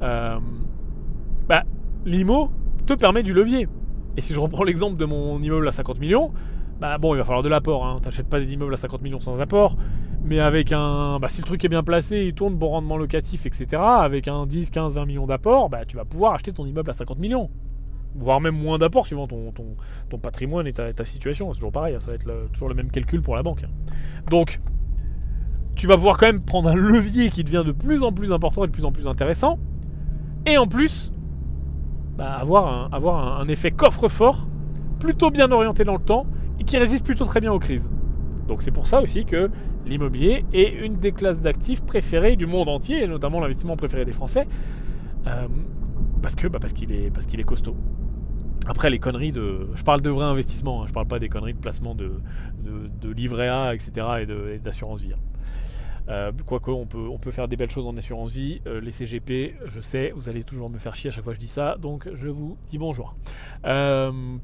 [0.00, 1.62] bah,
[2.06, 2.50] l'IMO
[2.86, 3.68] te permet du levier.
[4.16, 6.32] Et si je reprends l'exemple de mon immeuble à 50 millions,
[6.80, 7.84] bah bon, il va falloir de l'apport.
[7.84, 7.98] Hein.
[8.02, 9.76] T'achètes pas des immeubles à 50 millions sans apport.
[10.24, 11.18] Mais avec un.
[11.20, 13.82] Bah, si le truc est bien placé, il tourne, bon rendement locatif, etc.
[13.82, 16.94] Avec un 10, 15, 20 millions d'apport, bah, tu vas pouvoir acheter ton immeuble à
[16.94, 17.50] 50 millions.
[18.16, 21.52] Voire même moins d'apport suivant ton, patrimoine et ta, situation.
[21.52, 23.64] C'est toujours pareil, hein, ça va être toujours le même calcul pour la banque.
[23.64, 23.70] Hein.
[24.30, 24.60] Donc,
[25.74, 28.64] tu vas pouvoir quand même prendre un levier qui devient de plus en plus important
[28.64, 29.58] et de plus en plus intéressant.
[30.46, 31.12] Et en plus,
[32.16, 34.46] bah, avoir, un, effet coffre-fort,
[35.00, 36.26] plutôt bien orienté dans le temps
[36.60, 37.88] et qui résiste plutôt très bien aux crises.
[38.46, 39.50] Donc c'est pour ça aussi que
[39.86, 44.12] l'immobilier est une des classes d'actifs préférées du monde entier, et notamment l'investissement préféré des
[44.12, 44.46] Français,
[45.26, 45.48] euh,
[46.22, 47.76] parce que bah parce qu'il est costaud.
[48.66, 51.54] Après les conneries de, je parle de vrais investissements, hein, je parle pas des conneries
[51.54, 52.12] de placement de,
[52.62, 54.26] de, livret A, etc.
[54.52, 55.12] et d'assurance vie.
[55.12, 55.18] Hein.
[56.08, 58.90] Euh, quoique on peut, on peut faire des belles choses en assurance vie, euh, les
[58.90, 61.50] CGP, je sais, vous allez toujours me faire chier à chaque fois que je dis
[61.50, 63.14] ça, donc je vous dis bonjour.
[63.64, 64.40] donc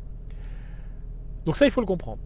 [1.57, 2.21] ça il faut le comprendre.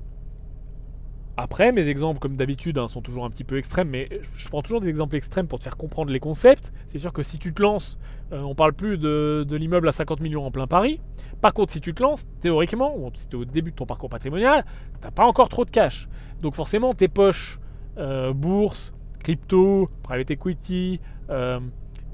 [1.37, 4.63] Après, mes exemples, comme d'habitude, hein, sont toujours un petit peu extrêmes, mais je prends
[4.63, 6.73] toujours des exemples extrêmes pour te faire comprendre les concepts.
[6.87, 7.99] C'est sûr que si tu te lances,
[8.33, 11.01] euh, on parle plus de, l'immeuble à 50 millions en plein Paris.
[11.41, 13.85] Par contre, si tu te lances, théoriquement, ou si tu es au début de ton
[13.85, 14.65] parcours patrimonial,
[15.01, 16.09] tu n'as pas encore trop de cash.
[16.41, 17.59] Donc forcément, tes poches,
[17.99, 21.59] euh, bourse, crypto, private equity, euh,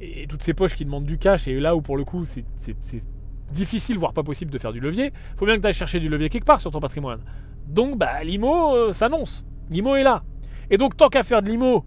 [0.01, 2.45] et toutes ces poches qui demandent du cash, et là où pour le coup, c'est
[3.53, 6.09] difficile, voire pas possible de faire du levier, faut bien que tu ailles chercher du
[6.09, 7.21] levier quelque part sur ton patrimoine.
[7.71, 9.47] Donc bah l'IMO euh, s'annonce.
[9.71, 10.23] L'IMO est là.
[10.71, 11.85] Et donc tant qu'à faire de l'IMO,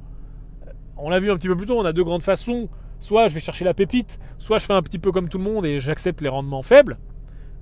[0.98, 2.69] on l'a vu un petit peu plus tôt, on a deux grandes façons.
[3.00, 5.43] Soit je vais chercher la pépite, soit je fais un petit peu comme tout le
[5.43, 6.98] monde et j'accepte les rendements faibles.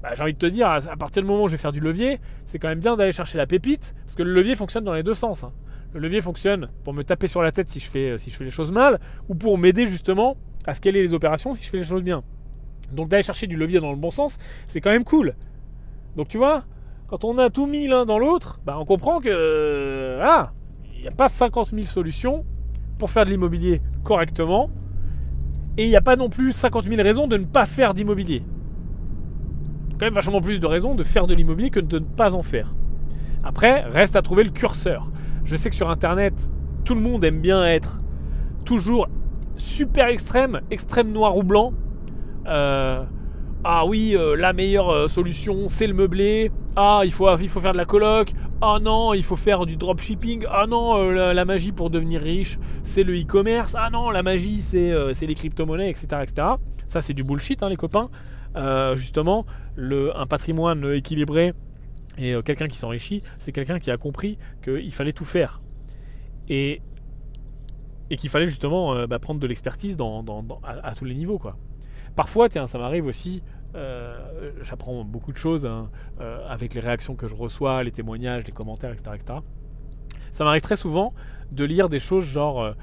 [0.04, 1.80] Bah, j'ai envie de te dire, à partir du moment où je vais faire du
[1.80, 4.94] levier, c'est quand même bien d'aller chercher la pépite, parce que le levier fonctionne dans
[4.94, 5.44] les deux sens.
[5.44, 5.54] Hein.
[5.94, 8.44] Le levier fonctionne pour me taper sur la tête si je fais, si je fais
[8.44, 11.84] les choses mal, ou pour m'aider justement à scaler les opérations si je fais les
[11.84, 12.24] choses bien.
[12.92, 15.36] Donc d'aller chercher du levier dans le bon sens, c'est quand même cool.
[16.16, 16.66] Donc tu vois,
[17.12, 20.54] quand on a tout mis l'un dans l'autre, bah, on comprend que ah,
[20.96, 22.46] il n'y a pas 50 000 solutions
[22.98, 24.70] pour faire de l'immobilier correctement,
[25.78, 28.44] et il n'y a pas non plus 50 000 raisons de ne pas faire d'immobilier.
[30.00, 32.44] Quand même vachement plus de raisons de faire de l'immobilier que de ne pas en
[32.44, 32.74] faire.
[33.44, 35.12] Après, reste à trouver le curseur.
[35.44, 36.50] Je sais que sur Internet,
[36.86, 38.00] tout le monde aime bien être
[38.64, 39.10] toujours
[39.56, 41.74] super extrême, extrême noir ou blanc.
[42.48, 43.04] Euh,
[43.64, 46.52] ah oui, euh, la meilleure euh, solution, c'est le meublé.
[46.76, 48.32] Ah, il faut, faire de la coloc.
[48.62, 50.46] Ah non, il faut faire du dropshipping.
[50.50, 53.76] Ah non, la, magie pour devenir riche, c'est le e-commerce.
[53.78, 56.48] Ah non, la magie, c'est les crypto-monnaies, etc., etc.
[56.88, 58.10] Ça, c'est du bullshit, hein, les copains.
[58.96, 59.46] justement,
[59.76, 61.54] le, un patrimoine équilibré,
[62.18, 65.62] et euh, quelqu'un qui s'enrichit, c'est quelqu'un qui a compris qu'il fallait tout faire.
[66.50, 66.82] Et,
[68.18, 70.26] qu'il fallait justement euh, bah, prendre de l'expertise dans,
[70.64, 71.40] à, tous les niveaux.
[71.40, 71.58] Quoi.
[72.16, 73.44] Parfois, tiens, ça m'arrive aussi,
[73.76, 75.90] euh, j'apprends beaucoup de choses hein,
[76.48, 79.12] avec les réactions que je reçois, les témoignages, les commentaires, etc.
[79.16, 79.40] etc.
[80.32, 81.14] Ça m'arrive très souvent
[81.52, 82.74] de lire des choses genre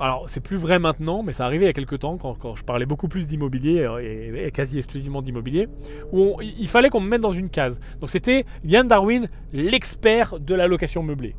[0.00, 2.64] alors c'est plus vrai maintenant, mais ça arrivait il y a quelques temps quand, je
[2.64, 5.68] parlais beaucoup plus d'immobilier euh, et, quasi exclusivement d'immobilier,
[6.12, 7.78] où il fallait qu'on me mette dans une case.
[8.00, 11.36] Donc c'était Yann Darwin, l'expert de la location meublée.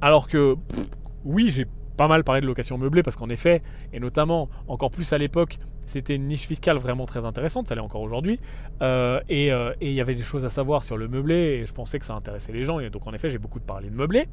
[0.00, 0.56] Alors que
[1.24, 1.66] oui, j'ai
[1.98, 3.60] pas mal parlé de location meublée parce qu'en effet,
[3.92, 7.80] et notamment encore plus à l'époque, c'était une niche fiscale vraiment très intéressante, ça l'est
[7.82, 8.38] encore aujourd'hui,
[8.80, 11.72] euh, euh, et il y avait des choses à savoir sur le meublé, et je
[11.74, 14.28] pensais que ça intéressait les gens, et donc en effet j'ai beaucoup parlé de meublé.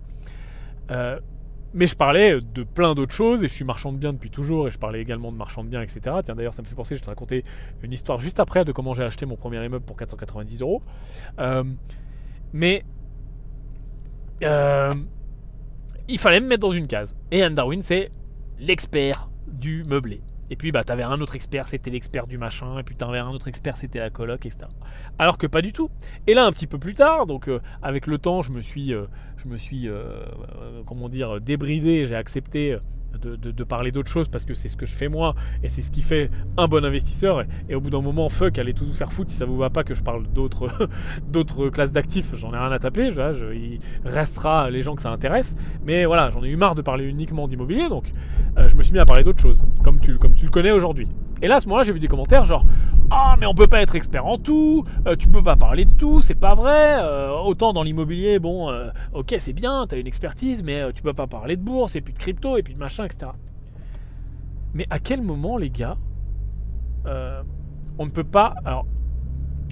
[1.77, 4.65] Mais je parlais de plein d'autres choses et je suis marchand de biens depuis toujours
[4.65, 6.15] et je parlais également de marchand de biens, etc.
[6.23, 7.43] Tiens, d'ailleurs, ça me fait penser, je te raconter
[7.83, 10.81] une histoire juste après de comment j'ai acheté mon premier immeuble pour 490 euros.
[11.39, 11.65] Euh,
[12.53, 12.85] mais
[14.43, 14.89] euh,
[16.07, 17.15] il fallait me mettre dans une case.
[17.31, 18.11] Et Anne Darwin, c'est
[18.59, 20.21] l'expert du meublé.
[20.49, 22.77] Et puis, bah, t'avais un autre expert, c'était l'expert du machin.
[22.79, 24.67] Et puis, t'avais un autre expert, c'était la coloc, etc.
[25.17, 25.89] Alors que pas du tout.
[26.27, 28.93] Et là, un petit peu plus tard, donc euh, avec le temps, je me suis,
[28.93, 29.05] euh,
[29.37, 30.23] je me suis, euh,
[30.85, 32.05] comment dire, débridé.
[32.05, 32.77] J'ai accepté
[33.17, 35.89] de, parler d'autre chose parce que c'est ce que je fais moi et c'est ce
[35.89, 37.43] qui fait un bon investisseur.
[37.69, 39.83] Et, au bout d'un moment, fuck, allez tout faire foutre si ça vous va pas
[39.83, 40.69] que je parle d'autres,
[41.27, 42.35] d'autres classes d'actifs.
[42.35, 43.11] J'en ai rien à taper.
[43.11, 45.55] Je, il restera les gens que ça intéresse.
[45.85, 48.11] Mais voilà, j'en ai eu marre de parler uniquement d'immobilier, donc
[48.57, 50.71] euh, je me suis mis à parler d'autres choses, comme tu, comme tu le connais
[50.71, 51.07] aujourd'hui.
[51.45, 52.65] Et là, à ce moment-là, j'ai vu des commentaires genre
[53.11, 55.91] Ah, mais on peut pas être expert en tout, euh, tu peux pas parler de
[55.91, 56.95] tout, c'est pas vrai.
[56.97, 58.75] Euh, autant dans l'immobilier, bon,
[59.13, 62.01] ok, c'est bien, tu as une expertise, mais tu peux pas parler de bourse, et
[62.01, 63.31] puis de crypto, et puis de machin, etc.
[64.73, 65.97] Mais à quel moment, les gars,
[67.05, 68.55] on ne peut pas.
[68.65, 68.87] Alors,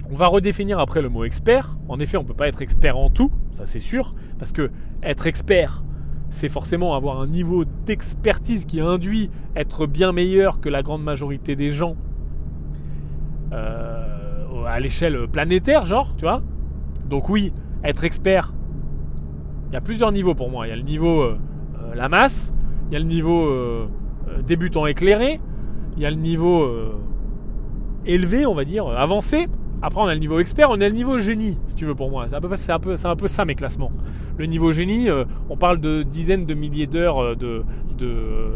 [0.08, 1.76] on va redéfinir après le mot expert.
[1.88, 4.70] En effet, on peut pas être expert en tout, ça c'est sûr, parce que
[5.02, 5.82] être expert
[6.34, 11.54] c'est forcément avoir un niveau d'expertise qui induit être bien meilleur que la grande majorité
[11.54, 11.94] des gens
[13.52, 16.42] euh, à l'échelle planétaire, genre, tu vois.
[17.08, 17.52] Donc oui,
[17.84, 18.52] être expert,
[19.68, 20.66] il y a plusieurs niveaux pour moi.
[20.66, 21.38] Il y a le niveau euh,
[21.80, 22.52] euh, la masse,
[22.88, 23.48] il y a le niveau
[24.44, 25.40] débutant éclairé,
[25.96, 26.68] il y a le niveau
[28.06, 29.46] élevé, on va dire, avancé.
[29.86, 32.10] Après, on a le niveau expert, on a le niveau génie, si tu veux, pour
[32.10, 32.24] moi.
[32.26, 32.48] C'est un peu,
[32.94, 33.92] un un peu ça mes classements.
[34.38, 37.64] Le niveau génie, euh, on parle de dizaines de milliers d'heures euh,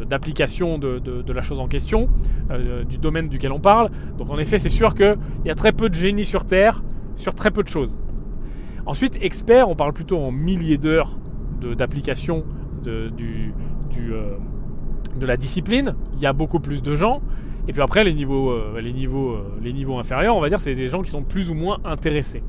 [0.08, 2.08] d'application de, de, la chose en question,
[2.50, 3.90] euh, du domaine duquel on parle.
[4.16, 6.82] Donc, en effet, c'est sûr qu'il y a très peu de génie sur Terre,
[7.14, 7.98] sur très peu de choses.
[8.86, 11.18] Ensuite, expert, on parle plutôt en milliers d'heures
[11.76, 12.46] d'application
[12.82, 13.52] du,
[13.90, 14.12] du,
[15.20, 15.94] de la discipline.
[16.14, 17.20] Il y a beaucoup plus de gens.
[17.68, 20.58] Et puis après, les niveaux, euh, les niveaux, euh, les niveaux inférieurs, on va dire,
[20.58, 22.42] c'est des gens qui sont plus ou moins intéressés.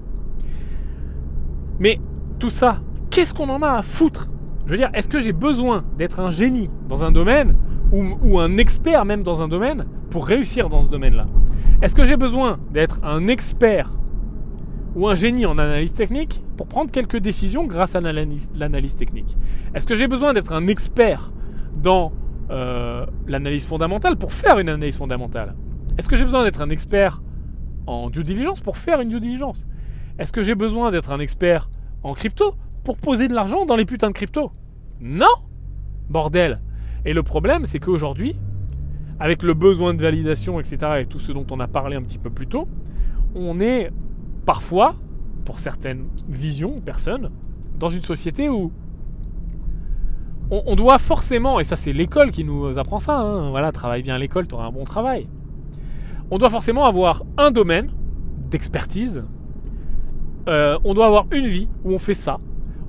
[1.77, 1.99] Mais
[2.39, 2.79] tout ça,
[3.09, 4.29] qu'est-ce qu'on en a à foutre?
[4.65, 7.57] Je veux dire, est-ce que j'ai besoin d'être un génie dans un domaine
[7.91, 11.25] ou, un expert même dans un domaine pour réussir dans ce domaine-là?
[11.81, 13.89] Est-ce que j'ai besoin d'être un expert
[14.95, 19.35] ou un génie en analyse technique pour prendre quelques décisions grâce à l'analyse technique?
[19.73, 21.33] Est-ce que j'ai besoin d'être un expert
[21.75, 22.13] dans
[22.49, 25.55] euh, l'analyse fondamentale pour faire une analyse fondamentale.
[25.97, 27.21] Est-ce que j'ai besoin d'être un expert
[27.87, 29.65] en due diligence pour faire une due diligence?
[30.17, 31.69] Est-ce que j'ai besoin d'être un expert
[32.03, 34.51] en crypto pour poser de l'argent dans les putains de crypto
[34.99, 35.27] Non!
[36.09, 36.61] Bordel!
[37.05, 38.35] Et le problème, c'est qu'aujourd'hui,
[39.19, 42.17] avec le besoin de validation, etc., et tout ce dont on a parlé un petit
[42.17, 42.67] peu plus tôt,
[43.35, 43.91] on est
[44.45, 44.95] parfois,
[45.45, 47.29] pour certaines visions, personnes,
[47.77, 48.71] dans une société où
[50.51, 54.15] on, doit forcément, et ça c'est l'école qui nous apprend ça, hein, voilà, travaille bien
[54.15, 55.27] à l'école, tu auras un bon travail.
[56.31, 57.91] On doit forcément avoir un domaine
[58.49, 59.23] d'expertise,
[60.47, 62.37] euh, on doit avoir une vie où on fait ça,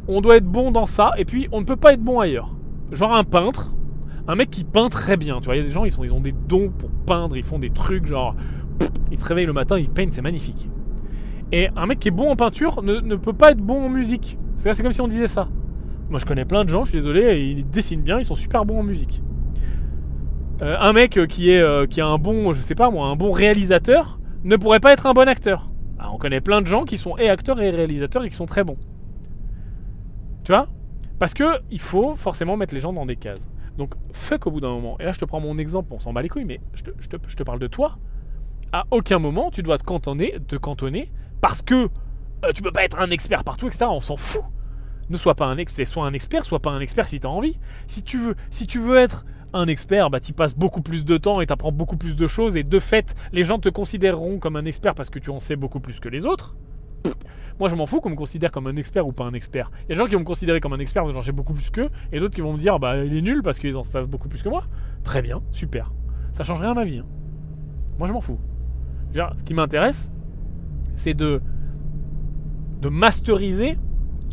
[0.08, 2.54] on doit être bon dans ça, et puis on ne peut pas être bon ailleurs.
[2.92, 3.74] Genre un peintre,
[4.26, 6.04] un mec qui peint très bien, tu vois, il y a des gens, ils, sont,
[6.04, 8.34] ils ont des dons pour peindre, ils font des trucs genre,
[9.10, 10.70] ils se réveillent le matin, ils peignent, c'est magnifique.
[11.52, 14.38] Et un mec qui est bon en peinture ne, peut pas être bon en musique.
[14.56, 15.48] C'est comme si on disait ça.
[16.10, 18.64] Moi, je connais plein de gens, je suis désolé, ils dessinent bien, ils sont super
[18.64, 19.22] bons en musique.
[20.60, 23.16] Euh, un mec qui, est, euh, qui a un bon, je sais pas moi, un
[23.16, 25.68] bon réalisateur ne pourrait pas être un bon acteur.
[26.12, 28.64] on connaît plein de gens qui sont et acteurs et réalisateurs et qui sont très
[28.64, 28.76] bons.
[30.44, 30.68] Tu vois?
[31.18, 33.48] Parce que il faut forcément mettre les gens dans des cases.
[33.78, 34.96] Donc fuck au bout d'un moment.
[35.00, 37.42] Et là, je te prends mon exemple, on s'en bat les couilles, mais je te,
[37.42, 37.98] parle de toi.
[38.72, 41.88] À aucun moment, tu dois te cantonner, te cantonner parce que
[42.44, 43.86] euh, tu peux pas être un expert partout, etc.
[43.88, 44.42] On s'en fout.
[45.10, 47.30] Ne sois pas un expert, soit un expert, soit pas un expert si tu as
[47.30, 47.58] envie.
[47.86, 51.16] Si tu veux, si tu veux être un expert, bah tu passes beaucoup plus de
[51.16, 54.38] temps et tu apprends beaucoup plus de choses et de fait, les gens te considéreront
[54.38, 56.54] comme un expert parce que tu en sais beaucoup plus que les autres.
[57.58, 59.72] moi, je m'en fous qu'on me considère comme un expert ou pas un expert.
[59.80, 61.26] Il y a des gens qui vont me considérer comme un expert parce que j'en
[61.26, 63.58] sais beaucoup plus qu'eux et d'autres qui vont me dire bah il est nul parce
[63.58, 64.64] qu'ils en savent beaucoup plus que moi.
[65.02, 65.92] Très bien, super.
[66.32, 66.98] Ça change rien à ma vie.
[66.98, 67.06] Hein.
[67.98, 68.38] Moi, je m'en fous.
[69.12, 70.10] ce qui m'intéresse,
[70.94, 71.42] c'est de,
[72.80, 73.76] de masteriser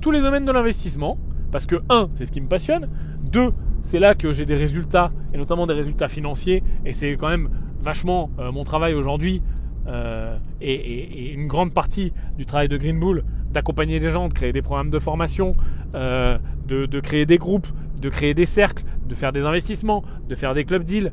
[0.01, 1.17] tous les domaines de l'investissement.
[1.51, 2.89] Parce que, un, c'est ce qui me passionne.
[3.21, 6.63] Deux, c'est là que j'ai des résultats, et notamment des résultats financiers.
[6.85, 9.41] Et c'est quand même vachement euh, mon travail aujourd'hui,
[9.87, 14.51] euh, et, une grande partie du travail de Green Bull, d'accompagner des gens, de créer
[14.51, 15.53] des programmes de formation,
[15.95, 17.67] euh, de, créer des groupes,
[17.99, 21.11] de créer des cercles, de faire des investissements, de faire des club deals,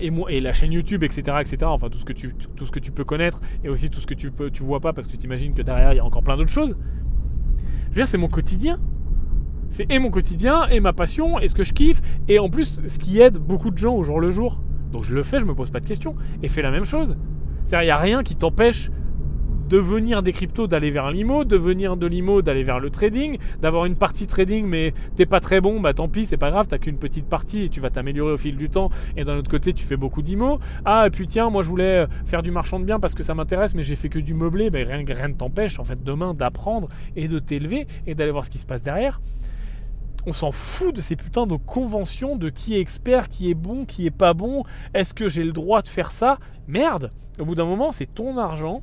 [0.00, 1.56] et, la chaîne YouTube, etc., etc.
[1.62, 4.06] Enfin, tout ce que tu, tout ce que tu peux connaître et aussi tout ce
[4.06, 6.04] que tu peux, tu vois pas parce que tu imagines que derrière il y a
[6.04, 6.76] encore plein d'autres choses.
[7.92, 8.80] Je veux dire, c'est mon quotidien.
[9.68, 12.80] C'est et mon quotidien et ma passion et ce que je kiffe et en plus
[12.86, 14.60] ce qui aide beaucoup de gens au jour le jour.
[14.92, 17.16] Donc je le fais, je me pose pas de questions et fais la même chose.
[17.64, 18.90] C'est-à-dire, il n'y a rien qui t'empêche
[19.72, 23.38] de venir des cryptos d'aller vers l'IMO, de venir de l'IMO d'aller vers le trading,
[23.62, 26.66] d'avoir une partie trading mais t'es pas très bon, bah tant pis, c'est pas grave,
[26.68, 28.90] t'as qu'une petite partie et tu vas t'améliorer au fil du temps.
[29.16, 30.58] Et d'un autre côté tu fais beaucoup d'IMO.
[30.84, 33.34] Ah et puis tiens, moi je voulais faire du marchand de biens parce que ça
[33.34, 36.34] m'intéresse mais j'ai fait que du meublé, bah, rien, rien ne t'empêche en fait demain
[36.34, 39.22] d'apprendre et de t'élever et d'aller voir ce qui se passe derrière.
[40.26, 43.86] On s'en fout de ces putains de conventions de qui est expert, qui est bon,
[43.86, 44.64] qui est pas bon.
[44.92, 46.36] Est-ce que j'ai le droit de faire ça?
[46.68, 47.10] Merde!
[47.38, 48.82] Au bout d'un moment, c'est ton argent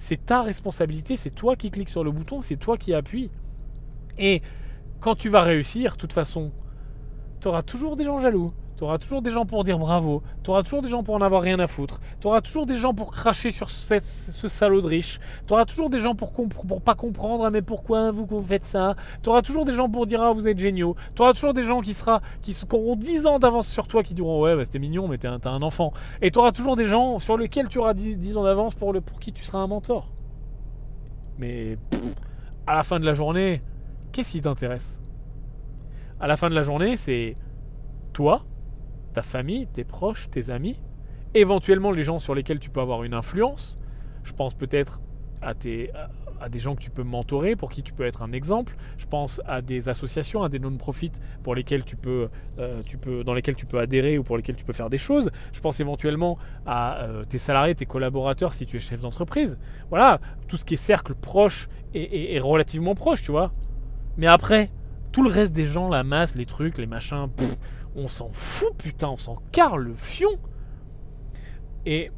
[0.00, 3.30] c'est ta responsabilité, c'est toi qui cliques sur le bouton, c'est toi qui appuies.
[4.18, 4.40] Et
[4.98, 6.52] quand tu vas réussir, de toute façon,
[7.40, 8.52] tu auras toujours des gens jaloux.
[8.80, 10.22] Tu auras toujours des gens pour dire bravo.
[10.42, 12.00] Tu auras toujours des gens pour en avoir rien à foutre.
[12.18, 15.20] Tu auras toujours des gens pour cracher sur ce salaud de riche.
[15.46, 18.96] Tu auras toujours des gens pour, pour pas comprendre ah, mais pourquoi vous, faites ça?
[19.22, 20.96] Tu auras toujours des gens pour dire ah vous êtes géniaux.
[21.14, 24.14] Tu auras toujours des gens qui, sera, qui, auront 10 ans d'avance sur toi qui
[24.14, 25.92] diront ouais bah, c'était mignon mais t'es un, enfant.
[26.22, 29.20] Et tu auras toujours des gens sur lesquels tu auras 10, ans d'avance pour, pour
[29.20, 30.10] qui tu seras un mentor.
[31.36, 31.76] Mais
[32.66, 33.60] à la fin de la journée,
[34.10, 34.98] qu'est-ce qui t'intéresse?
[36.18, 37.36] À la fin de la journée, c'est
[38.14, 38.42] toi
[39.12, 40.80] ta famille, tes proches, tes amis,
[41.34, 43.76] éventuellement les gens sur lesquels tu peux avoir une influence.
[44.24, 45.00] Je pense peut-être
[45.42, 45.90] à, tes,
[46.40, 48.76] à, des gens que tu peux mentorer, pour qui tu peux être un exemple.
[48.98, 53.24] Je pense à des associations, à des non-profits pour lesquels tu peux, euh, tu peux,
[53.24, 55.30] dans lesquels tu peux adhérer ou pour lesquels tu peux faire des choses.
[55.52, 59.58] Je pense éventuellement à euh, tes salariés, tes collaborateurs si tu es chef d'entreprise.
[59.88, 63.52] Voilà, tout ce qui est cercle proche et, relativement proche, tu vois.
[64.16, 64.70] Mais après,
[65.12, 67.28] tout le reste des gens, la masse, les trucs, les machins,
[67.96, 70.38] on s'en fout, putain, on s'en carre le fion.
[71.86, 72.10] Et,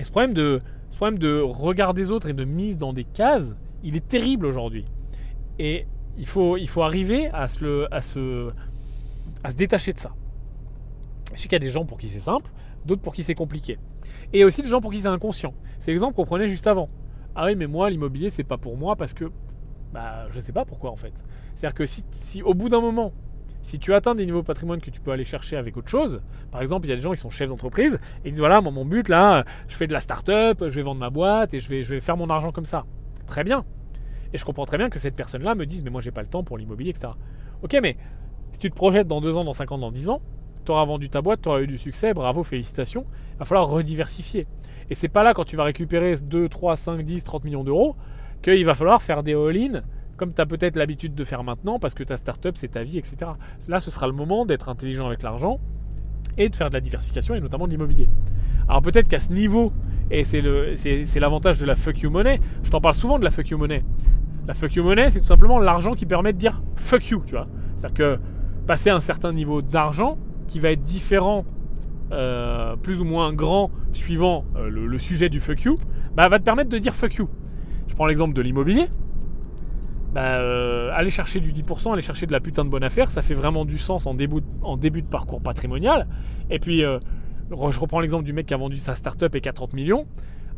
[0.00, 3.54] ce, problème de, ce problème de regard des autres et de mise dans des cases,
[3.82, 4.84] il est terrible aujourd'hui.
[5.58, 5.86] Et
[6.18, 8.50] il faut, il faut arriver à se, à, se,
[9.44, 10.12] à se détacher de ça.
[11.34, 12.50] Je sais qu'il y a des gens pour qui c'est simple,
[12.84, 13.78] d'autres pour qui c'est compliqué.
[14.32, 15.54] Et aussi des gens pour qui c'est inconscient.
[15.78, 16.88] C'est l'exemple qu'on prenait juste avant.
[17.34, 19.30] Ah oui, mais moi, l'immobilier, c'est pas pour moi parce que
[19.92, 21.22] bah, je sais pas pourquoi en fait.
[21.54, 23.12] C'est-à-dire que si, si au bout d'un moment,
[23.66, 26.60] si tu atteins des niveaux patrimoine que tu peux aller chercher avec autre chose, par
[26.60, 28.84] exemple, il y a des gens qui sont chefs d'entreprise et ils disent voilà, mon
[28.84, 31.82] but là, je fais de la start-up, je vais vendre ma boîte et je vais,
[31.82, 32.84] je vais faire mon argent comme ça.
[33.26, 33.64] Très bien.
[34.32, 36.28] Et je comprends très bien que cette personne-là me dise mais moi j'ai pas le
[36.28, 37.08] temps pour l'immobilier, etc.
[37.64, 37.96] Ok, mais
[38.52, 40.22] si tu te projettes dans 2 ans, dans 5 ans, dans 10 ans,
[40.64, 43.04] tu auras vendu ta boîte, tu auras eu du succès, bravo, félicitations.
[43.32, 44.46] Il va falloir rediversifier.
[44.90, 47.96] Et c'est pas là quand tu vas récupérer 2, 3, 5, 10, 30 millions d'euros
[48.42, 49.82] qu'il va falloir faire des all-in
[50.16, 52.98] comme tu as peut-être l'habitude de faire maintenant, parce que ta startup, c'est ta vie,
[52.98, 53.16] etc.
[53.68, 55.60] Là, ce sera le moment d'être intelligent avec l'argent
[56.38, 58.08] et de faire de la diversification et notamment de l'immobilier.
[58.68, 59.72] Alors peut-être qu'à ce niveau,
[60.10, 63.48] et c'est l'avantage de la fuck you money, je t'en parle souvent de la fuck
[63.48, 63.84] you money.
[64.46, 67.32] La fuck you money, c'est tout simplement l'argent qui permet de dire fuck you, tu
[67.32, 67.48] vois.
[67.76, 68.18] C'est-à-dire que
[68.66, 71.44] passer un certain niveau d'argent qui va être différent,
[72.12, 75.78] euh, plus ou moins grand, suivant euh, le, sujet du fuck you,
[76.14, 77.28] bah, va te permettre de dire fuck you.
[77.88, 78.86] Je prends l'exemple de l'immobilier.
[80.16, 83.20] Bah, euh, aller chercher du 10%, aller chercher de la putain de bonne affaire, ça
[83.20, 86.08] fait vraiment du sens en début, en début de parcours patrimonial.
[86.48, 89.52] Et puis, je reprends l'exemple du mec qui a vendu sa startup et qui a
[89.52, 90.06] 30 millions.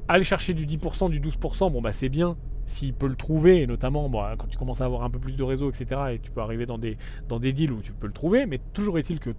[0.06, 4.08] Aller chercher du 10%, du 12%, bon bah c'est bien s'il peut le trouver, notamment
[4.38, 6.02] quand tu commences à avoir un peu plus de réseau, etc.
[6.12, 6.96] Et tu peux arriver dans des,
[7.28, 9.30] dans des deals où tu peux le trouver, mais toujours est-il que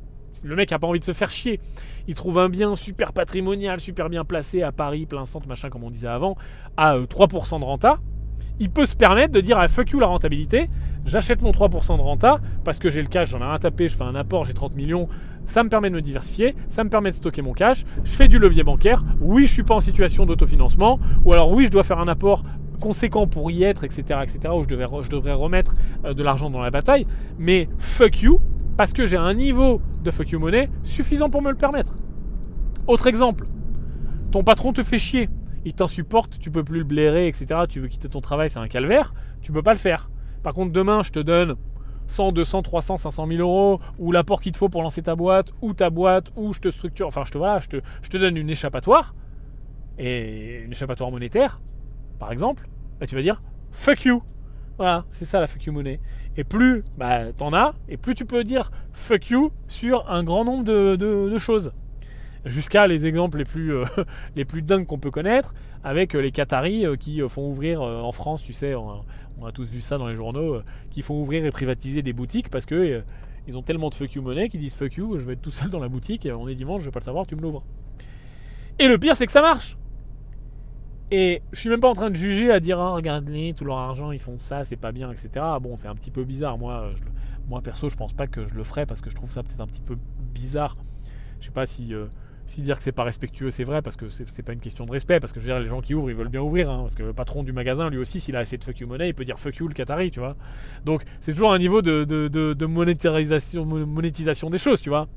[0.44, 1.60] le mec a pas envie de se faire chier.
[2.08, 5.84] Il trouve un bien super patrimonial, super bien placé à Paris, plein centre, machin, comme
[5.84, 6.36] on disait avant,
[6.76, 8.00] à 3% euh, de renta.
[8.60, 10.70] Il peut se permettre de dire ah, fuck you la rentabilité,
[11.06, 13.96] j'achète mon 3% de renta parce que j'ai le cash, j'en ai un tapé, je
[13.96, 15.08] fais un apport, j'ai 30 millions,
[15.46, 18.28] ça me permet de me diversifier, ça me permet de stocker mon cash, je fais
[18.28, 21.84] du levier bancaire, oui je suis pas en situation d'autofinancement, ou alors oui je dois
[21.84, 22.44] faire un apport
[22.80, 26.62] conséquent pour y être, etc., etc., je devrais, je devrais remettre euh, de l'argent dans
[26.62, 27.06] la bataille,
[27.38, 28.42] mais fuck you,
[28.78, 31.98] parce que j'ai un niveau de fuck you money suffisant pour me le permettre.
[32.88, 33.46] Autre exemple,
[34.32, 35.30] ton patron te fait chier,
[35.66, 38.68] il t'insupporte, tu peux plus le blairer, etc., tu veux quitter ton travail, c'est un
[38.68, 40.10] calvaire, tu peux pas le faire.
[40.44, 41.56] Par contre, demain, je te donne
[42.08, 45.52] 100, 200, 300, 500 000 euros, ou l'apport qu'il te faut pour lancer ta boîte,
[45.62, 48.18] ou ta boîte, ou je te structure, enfin, je te, voilà, je te, je te
[48.18, 49.14] donne une échappatoire,
[49.98, 51.62] et une échappatoire monétaire,
[52.20, 52.68] par exemple,
[53.00, 53.42] bah, tu vas dire
[53.72, 54.22] fuck you.
[54.78, 56.00] Voilà, c'est ça la fuck you money.
[56.38, 60.46] Et plus bah, t'en as, et plus tu peux dire fuck you sur un grand
[60.46, 61.74] nombre de, choses.
[62.46, 63.86] Jusqu'à les exemples les plus, euh,
[64.36, 68.12] les plus dingues qu'on peut connaître, avec euh, les Qataris euh, qui font ouvrir en
[68.12, 69.04] France, tu sais, on,
[69.46, 72.66] a tous vu ça dans les journaux, qui font ouvrir et privatiser des boutiques parce
[72.66, 73.04] que
[73.48, 75.50] ils ont tellement de fuck you money qu'ils disent fuck you, je vais être tout
[75.50, 77.64] seul dans la boutique, on est dimanche, je vais pas le savoir, tu me l'ouvres.
[78.80, 79.78] Et le pire, c'est que ça marche.
[81.12, 83.80] Et je suis même pas en train de juger à dire ah, regardez tout leur
[83.80, 85.44] argent ils font ça c'est pas bien etc.
[85.60, 86.92] Bon c'est un petit peu bizarre moi
[87.48, 89.62] moi perso je pense pas que je le ferais parce que je trouve ça peut-être
[89.62, 89.98] un petit peu
[90.34, 90.78] bizarre.
[91.40, 91.96] Je sais pas si
[92.50, 94.92] si dire que c'est pas respectueux c'est vrai parce que c'est pas une question de
[94.92, 96.80] respect parce que je veux dire les gens qui ouvrent ils veulent bien ouvrir hein,
[96.82, 99.10] parce que le patron du magasin lui aussi s'il a assez de fuck you money
[99.10, 100.36] il peut dire fuck you le Qatari tu vois.
[100.84, 105.08] Donc c'est toujours un niveau de, de, de monétisation, des choses tu vois.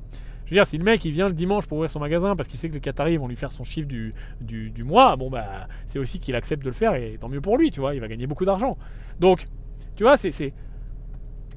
[0.45, 2.47] Je veux dire, si le mec il vient le dimanche pour ouvrir son magasin parce
[2.47, 5.67] qu'il sait que les Qataris vont lui faire son chiffre du, du, mois, bon bah
[5.87, 8.01] c'est aussi qu'il accepte de le faire et tant mieux pour lui, tu vois, il
[8.01, 8.77] va gagner beaucoup d'argent.
[9.19, 9.45] Donc,
[9.95, 10.53] tu vois, c'est.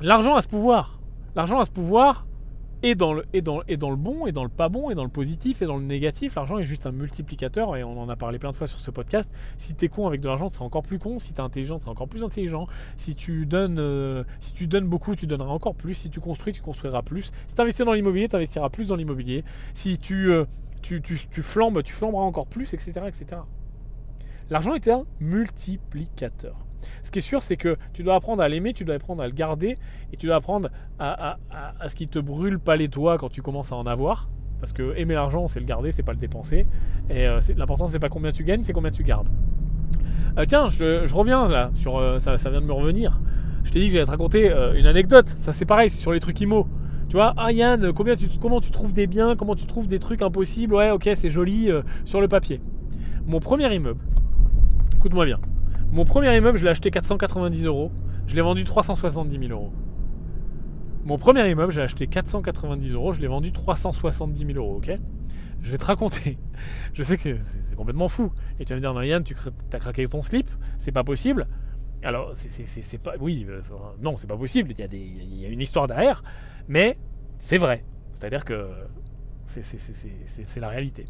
[0.01, 1.01] L'argent a ce pouvoir.
[1.35, 2.27] L'argent a ce pouvoir
[2.87, 3.25] et dans, le,
[3.97, 6.37] bon, et dans le pas bon, et dans le positif, et dans le négatif.
[6.37, 8.91] L'argent est juste un multiplicateur, et on en a parlé plein de fois sur ce
[8.93, 9.33] podcast.
[9.57, 11.19] Si t'es con avec de l'argent, tu seras encore plus con.
[11.19, 12.69] Si t'es intelligent, tu seras encore plus intelligent.
[12.97, 15.95] Si tu donnes, euh, si tu donnes beaucoup, tu donneras encore plus.
[15.95, 17.33] Si tu construis, tu construiras plus.
[17.49, 19.45] Si tu investis dans l'immobilier, tu investiras plus dans l'immobilier.
[19.75, 20.45] Si tu, euh,
[20.83, 22.93] tu, tu, tu flambes, tu flamberas encore plus, etc.
[23.09, 23.41] etc.
[24.49, 26.66] L'argent est un multiplicateur.
[27.03, 29.27] Ce qui est sûr, c'est que tu dois apprendre à l'aimer, tu dois apprendre à
[29.27, 29.77] le garder,
[30.13, 31.37] et tu dois apprendre à,
[31.87, 34.29] ce qu'il te brûle pas les toits quand tu commences à en avoir.
[34.61, 36.67] Parce que aimer l'argent, c'est le garder, c'est pas le dépenser.
[37.11, 39.29] Et euh, l'important, c'est pas combien tu gagnes, c'est combien tu gardes.
[40.39, 43.21] Euh, tiens, je, reviens là, sur, euh, ça, vient de me revenir.
[43.65, 45.29] Je t'ai dit que j'allais te raconter une anecdote.
[45.37, 46.67] Ça, c'est pareil, c'est sur les trucs IMO.
[47.09, 50.23] Tu vois, ah Yann, combien comment tu trouves des biens, comment tu trouves des trucs
[50.23, 50.75] impossibles?
[50.75, 51.71] Ouais, ok, c'est joli
[52.05, 52.61] sur le papier.
[53.27, 54.01] Mon premier immeuble,
[54.97, 55.41] écoute-moi bien,
[55.91, 57.93] mon premier immeuble, je l'ai acheté 490 euros.
[58.27, 59.73] Je l'ai vendu 370 000 euros.
[61.05, 63.13] Mon premier immeuble, j'ai acheté 490 euros.
[63.13, 64.93] Je l'ai vendu 370 000 euros, ok?
[65.63, 66.39] Je vais te raconter.
[66.93, 68.33] Je sais que c'est complètement fou.
[68.59, 69.35] Et tu vas me dire, non, Yann, tu
[69.73, 70.51] as craqué ton slip?
[70.79, 71.47] C'est pas possible.
[72.03, 73.15] Alors, c'est pas.
[73.21, 73.63] Oui, euh,
[74.01, 74.73] non, c'est pas possible.
[74.73, 76.23] Il y, a il y a une histoire derrière.
[76.69, 76.99] Mais
[77.39, 77.85] c'est vrai.
[78.15, 78.69] C'est-à-dire que
[79.47, 81.07] c'est la réalité.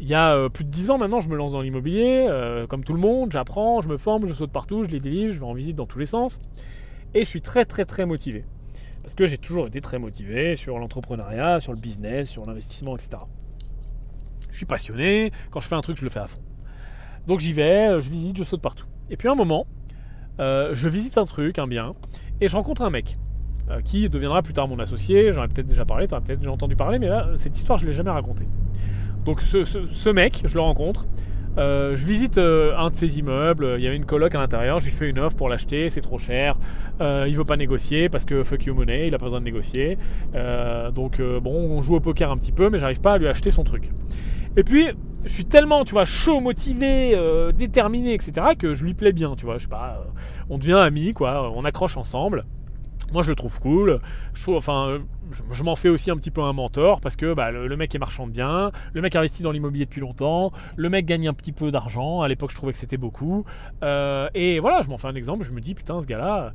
[0.00, 2.66] Il y a euh, plus de 10 ans maintenant, je me lance dans l'immobilier, euh,
[2.66, 5.38] comme tout le monde, j'apprends, je me forme, je saute partout, je les délivre, je
[5.38, 6.38] vais en visite dans tous les sens.
[7.12, 8.46] Et je suis très très très motivé.
[9.02, 13.10] Parce que j'ai toujours été très motivé sur l'entrepreneuriat, sur le business, sur l'investissement, etc.
[14.50, 16.40] Je suis passionné, quand je fais un truc, je le fais à fond.
[17.26, 18.86] Donc j'y vais, euh, je visite, je saute partout.
[19.10, 19.66] Et puis à un moment,
[20.38, 21.94] je visite un truc, un bien,
[22.40, 23.18] et je rencontre un mec
[23.84, 25.30] qui deviendra plus tard mon associé.
[25.32, 27.78] J'en ai peut-être déjà parlé, tu as peut-être déjà entendu parler, mais là, cette histoire,
[27.78, 28.46] je ne l'ai jamais racontée.
[29.24, 31.06] Donc ce, mec, je le rencontre.
[31.58, 34.78] Euh, je visite euh, un de ses immeubles, il y avait une coloc à l'intérieur,
[34.78, 36.56] je lui fais une offre pour l'acheter, c'est trop cher,
[37.00, 39.44] euh, il veut pas négocier parce que fuck you money, il a pas besoin de
[39.46, 39.98] négocier.
[40.94, 43.50] donc bon, on joue au poker un petit peu, mais j'arrive pas à lui acheter
[43.50, 43.90] son truc.
[44.56, 44.86] Et puis,
[45.24, 47.16] je suis tellement, tu vois, chaud, motivé,
[47.56, 50.06] déterminé, etc., que je lui plais bien, tu vois, je sais pas,
[50.48, 52.44] on devient amis, quoi, on accroche ensemble.
[53.12, 54.00] Moi, je le trouve cool.
[54.34, 55.00] Je enfin,
[55.50, 57.98] je, m'en fais aussi un petit peu un mentor parce que bah, le, mec est
[57.98, 61.52] marchand de biens, le mec investit dans l'immobilier depuis longtemps, le mec gagne un petit
[61.52, 62.22] peu d'argent.
[62.22, 63.44] À l'époque, je trouvais que c'était beaucoup.
[63.82, 65.44] Euh, et voilà, je m'en fais un exemple.
[65.44, 66.52] Je me dis, putain, ce gars-là,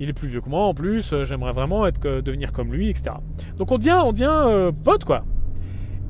[0.00, 1.14] il est plus vieux que moi en plus.
[1.24, 3.16] J'aimerais vraiment devenir comme lui, etc.
[3.56, 5.24] Donc on devient, on devient euh, pote, quoi.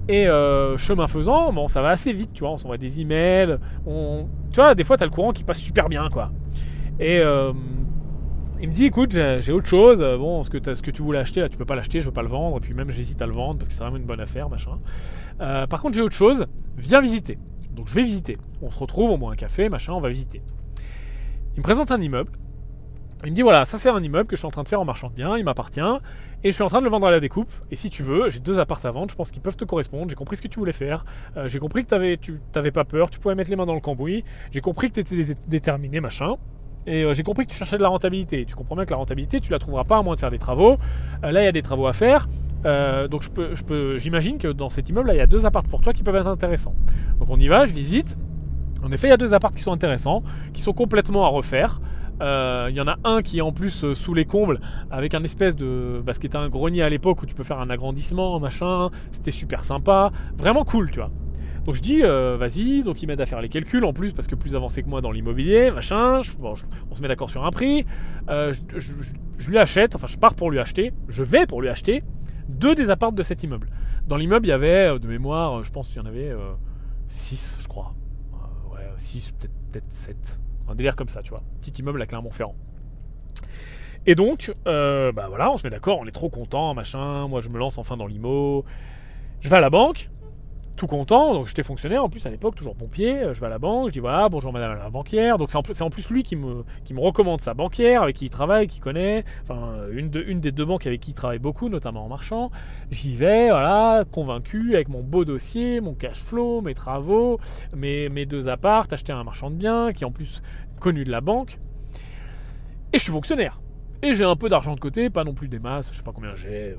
[0.06, 2.52] Et euh, chemin faisant, bon, ça va assez vite, tu vois.
[2.52, 3.58] On s'envoie des emails.
[3.86, 4.26] On...
[4.52, 6.30] Tu vois, des fois, t'as le courant qui passe super bien, quoi.
[7.00, 7.20] Et
[8.60, 10.00] il me dit écoute, j'ai autre chose.
[10.00, 12.28] Bon, ce que, tu voulais acheter, là, tu peux pas l'acheter, je veux pas le
[12.28, 12.56] vendre.
[12.56, 14.78] Et puis même, j'hésite à le vendre parce que c'est vraiment une bonne affaire, machin.
[15.40, 16.46] Euh, par contre, j'ai autre chose.
[16.76, 17.38] Viens visiter.
[17.74, 18.36] Donc je vais visiter.
[18.62, 20.42] On se retrouve, on boit un café, machin, on va visiter.
[21.56, 22.30] Il me présente un immeuble.
[23.24, 24.80] Il me dit voilà, ça c'est un immeuble que je suis en train de faire
[24.80, 25.80] en marchand de biens, il m'appartient,
[26.42, 27.50] et je suis en train de le vendre à la découpe.
[27.70, 30.10] Et si tu veux, j'ai deux appartes à vendre, je pense qu'ils peuvent te correspondre.
[30.10, 33.08] J'ai compris ce que tu voulais faire, euh, j'ai compris que tu n'avais pas peur,
[33.08, 36.34] tu pouvais mettre les mains dans le cambouis, j'ai compris que tu étais déterminé, machin.
[36.86, 38.44] Et euh, j'ai compris que tu cherchais de la rentabilité.
[38.44, 40.38] Tu comprends bien que la rentabilité, tu la trouveras pas à moins de faire des
[40.38, 40.76] travaux.
[41.24, 42.28] Euh, là, il y a des travaux à faire.
[42.66, 43.30] Euh, donc je
[43.62, 46.02] peux, j'imagine que dans cet immeuble, là, il y a deux apparts pour toi qui
[46.02, 46.74] peuvent être intéressants.
[47.18, 48.16] Donc on y va, je visite.
[48.82, 50.22] En effet, il y a deux apparts qui sont intéressants,
[50.52, 51.80] qui sont complètement à refaire.
[52.20, 54.60] Il y en a un qui est en plus sous les combles
[54.90, 56.02] avec un espèce de.
[56.06, 58.90] Parce qu'il était un grenier à l'époque où tu peux faire un agrandissement, machin.
[59.10, 60.10] C'était super sympa.
[60.38, 61.10] Vraiment cool, tu vois.
[61.64, 64.26] Donc je dis, euh, vas-y, donc il m'aide à faire les calculs en plus, parce
[64.26, 66.54] que plus avancé que moi dans l'immobilier, machin, on
[66.94, 67.86] se met d'accord sur un prix,
[68.28, 72.04] euh, je, lui achète, enfin je pars pour lui acheter, je vais pour lui acheter
[72.48, 73.70] deux des appartements de cet immeuble.
[74.06, 76.30] Dans l'immeuble, il y avait, euh, de mémoire, je pense qu'il y en avait
[77.08, 77.94] 6, je crois.
[78.70, 80.40] ouais, 6, peut-être 7.
[80.68, 81.42] Un délire comme ça, tu vois.
[81.60, 82.56] Petit immeuble à Clermont-Ferrand.
[84.04, 87.26] Et donc, bah voilà, on se met d'accord, on est trop content, machin.
[87.26, 88.66] Moi, je me lance enfin dans l'IMO.
[89.40, 90.10] Je vais à la banque,
[90.76, 93.50] tout content, donc j'étais fonctionnaire en plus à l'époque, toujours pompier, euh, je vais à
[93.50, 96.36] la banque, je dis voilà, bonjour madame la banquière, donc c'est en, plus lui qui
[96.36, 100.20] me, qui me recommande sa banquière, avec qui il travaille, qui connaît, enfin une, de,
[100.20, 102.50] une des deux banques avec qui il travaille beaucoup, notamment en marchand,
[102.90, 107.38] j'y vais, voilà, convaincu, avec mon beau dossier, mon cash flow, mes travaux,
[107.74, 110.42] mes, mes deux apparts, acheter un marchand de biens, qui en plus
[110.80, 111.58] connu de la banque,
[112.92, 113.60] et je suis fonctionnaire.
[114.02, 116.12] Et j'ai un peu d'argent de côté, pas non plus des masses, je sais pas
[116.12, 116.76] combien j'ai,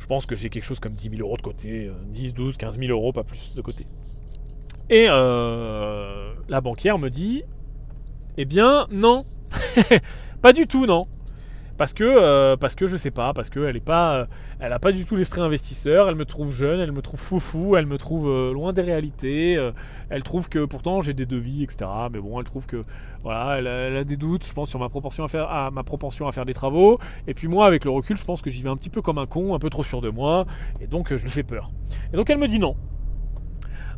[0.00, 2.78] je pense que j'ai quelque chose comme 10 000 euros de côté, 10, 12, 15
[2.78, 3.86] 000 euros, pas plus de côté.
[4.88, 7.44] Et euh, la banquière me dit,
[8.36, 9.24] eh bien non,
[10.42, 11.06] pas du tout non.
[11.80, 14.26] Parce que, euh, parce que je sais pas, parce qu'elle est pas, euh,
[14.58, 16.10] elle a pas du tout l'esprit investisseur.
[16.10, 19.58] Elle me trouve jeune, elle me trouve foufou, elle me trouve euh, loin des réalités.
[20.10, 21.90] elle trouve que pourtant j'ai des devis, etc.
[22.12, 22.84] Mais bon, elle trouve que
[23.22, 26.32] voilà, elle, a des doutes, je pense, sur ma proportion à faire, ma propension à
[26.32, 26.98] faire des travaux.
[27.26, 29.16] Et puis moi, avec le recul, je pense que j'y vais un petit peu comme
[29.16, 30.44] un con, un peu trop sûr de moi,
[30.82, 31.70] et donc je lui fais peur.
[32.12, 32.76] Et donc elle me dit non.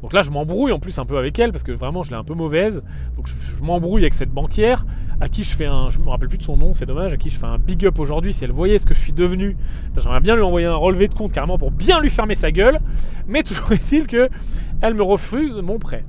[0.03, 2.17] Donc là, je m'embrouille en plus un peu avec elle parce que vraiment, je l'ai
[2.17, 2.83] un peu mauvaise.
[3.17, 4.85] Donc je, m'embrouille avec cette banquière
[5.21, 5.91] à qui je fais un.
[5.91, 7.13] Je me rappelle plus de son nom, c'est dommage.
[7.13, 8.33] À qui je fais un big up aujourd'hui.
[8.33, 9.57] Si elle voyait ce que je suis devenu,
[9.97, 12.81] j'aimerais bien lui envoyer un relevé de compte carrément pour bien lui fermer sa gueule.
[13.29, 14.29] Mais toujours est-il que
[14.81, 16.03] elle me refuse mon prêt.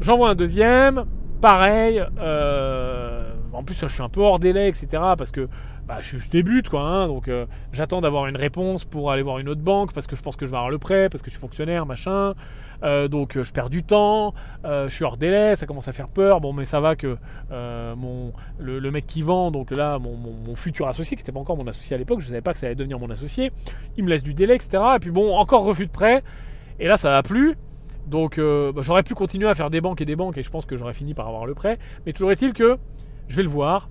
[0.00, 1.04] J'envoie un deuxième.
[1.40, 2.02] Pareil.
[2.18, 4.86] Euh, en plus, je suis un peu hors délai, etc.
[5.18, 5.48] Parce que
[5.86, 6.80] bah, je, débute, quoi.
[6.80, 10.16] Hein, donc, euh, j'attends d'avoir une réponse pour aller voir une autre banque parce que
[10.16, 12.34] je pense que je vais avoir le prêt, parce que je suis fonctionnaire, machin.
[12.82, 14.34] Euh, donc, je perds du temps.
[14.64, 16.40] je suis hors délai, ça commence à faire peur.
[16.40, 17.16] Bon, mais ça va que
[17.50, 21.68] mon, le, mec qui vend, donc là, mon, futur associé, qui n'était pas encore mon
[21.68, 23.52] associé à l'époque, je ne savais pas que ça allait devenir mon associé,
[23.96, 24.82] il me laisse du délai, etc.
[24.96, 26.24] Et puis, bon, encore refus de prêt.
[26.80, 27.54] Et là, ça va plus.
[28.08, 30.66] Donc, bah, j'aurais pu continuer à faire des banques et des banques, et je pense
[30.66, 31.78] que j'aurais fini par avoir le prêt.
[32.06, 32.76] Mais toujours est-il que
[33.28, 33.88] je vais le voir.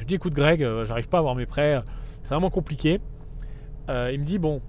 [0.00, 1.78] Je dis écoute Greg, euh, j'arrive pas à avoir mes prêts,
[2.22, 3.00] c'est vraiment compliqué.
[3.90, 4.62] Euh, il me dit bon,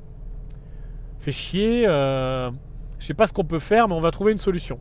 [1.20, 2.52] fais chier, euh,
[3.00, 4.78] je sais pas ce qu'on peut faire, mais on va trouver une solution.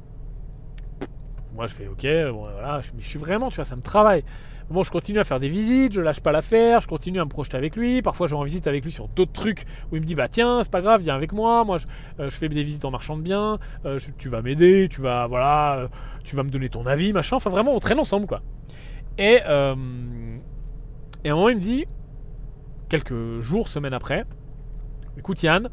[1.54, 4.24] Moi je fais ok, voilà, je, je suis vraiment, tu vois, ça me travaille.
[4.70, 7.28] Bon, je continue à faire des visites, je lâche pas l'affaire, je continue à me
[7.30, 8.02] projeter avec lui.
[8.02, 10.28] Parfois, je vais en visite avec lui sur d'autres trucs où il me dit Bah,
[10.28, 11.64] tiens, c'est pas grave, viens avec moi.
[11.64, 11.86] Moi, je,
[12.18, 13.58] je fais des visites en marchand de biens,
[14.18, 15.88] tu vas m'aider, tu vas, voilà,
[16.22, 17.34] tu vas me donner ton avis, machin.
[17.36, 18.42] Enfin, vraiment, on traîne ensemble, quoi.
[19.20, 19.74] Et, euh,
[21.24, 21.84] et à un moment, il me dit,
[22.88, 24.24] quelques jours, semaines après,
[25.18, 25.68] écoute Yann,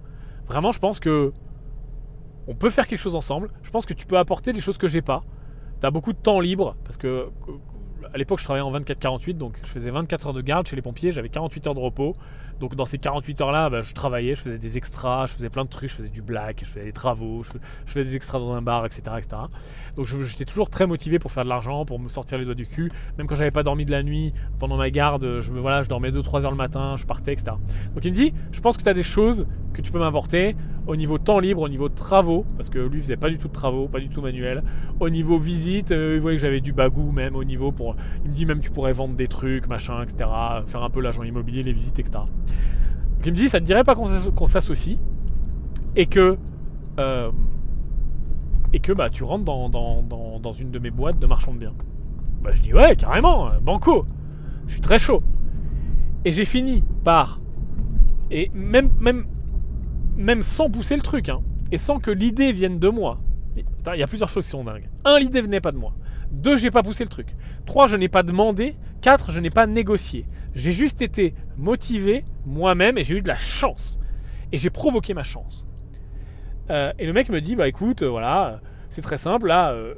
[0.46, 1.32] vraiment, je pense que
[2.48, 3.50] on peut faire quelque chose ensemble.
[3.64, 5.24] Je pense que tu peux apporter des choses que j'ai pas.
[5.80, 7.30] Tu as beaucoup de temps libre, parce que
[8.14, 10.82] à l'époque, je travaillais en 24-48, donc je faisais 24 heures de garde chez les
[10.82, 12.16] pompiers, j'avais 48 heures de repos.
[12.60, 15.64] Donc dans ces 48 heures-là, bah, je travaillais, je faisais des extras, je faisais plein
[15.64, 17.52] de trucs, je faisais du black, je faisais des travaux, je,
[17.86, 19.04] faisais des extras dans un bar, etc.
[19.98, 22.68] Donc j'étais toujours très motivé pour faire de l'argent, pour me sortir les doigts du
[22.68, 22.92] cul.
[23.18, 25.90] Même quand j'avais pas dormi de la nuit, pendant ma garde, je, me, voilà, je
[25.90, 27.58] dormais 2-3 heures le matin, je partais, etc.
[27.96, 30.56] Donc il me dit, je pense que tu as des choses que tu peux m'apporter
[30.86, 33.54] au niveau temps libre, au niveau travaux, parce que lui faisait pas du tout de
[33.54, 34.64] travaux, pas du tout manuel.
[35.00, 37.96] Au niveau visite, euh, il voyait que j'avais du bagou même au niveau pour...
[38.24, 40.30] Il me dit même tu pourrais vendre des trucs, machin, etc.
[40.68, 42.20] Faire un peu l'agent immobilier, les visites, etc.
[42.20, 44.98] Donc il me dit, ça te dirait pas qu'on s'associe
[45.96, 46.38] et que
[47.00, 47.32] euh,
[48.78, 51.74] et que bah tu rentres dans, une de mes boîtes de marchand de biens.
[52.44, 54.06] Bah je dis ouais carrément, banco.
[54.68, 55.20] Je suis très chaud.
[56.26, 57.42] Et j'ai fini par
[58.30, 59.26] et même même
[60.16, 63.20] même sans pousser le truc hein, et sans que l'idée vienne de moi.
[63.56, 64.88] Il y a plusieurs choses qui sont dingues.
[65.06, 65.94] Un, l'idée venait pas de moi.
[66.30, 67.36] Deux, j'ai pas poussé le truc.
[67.66, 68.76] Trois, je n'ai pas demandé.
[69.02, 70.28] Quatre, je n'ai pas négocié.
[70.54, 74.00] J'ai juste été motivé moi-même et j'ai eu de la chance.
[74.52, 75.67] Et j'ai provoqué ma chance.
[76.70, 79.96] Euh, et le mec me dit, bah écoute, euh, voilà, c'est très simple, là, euh,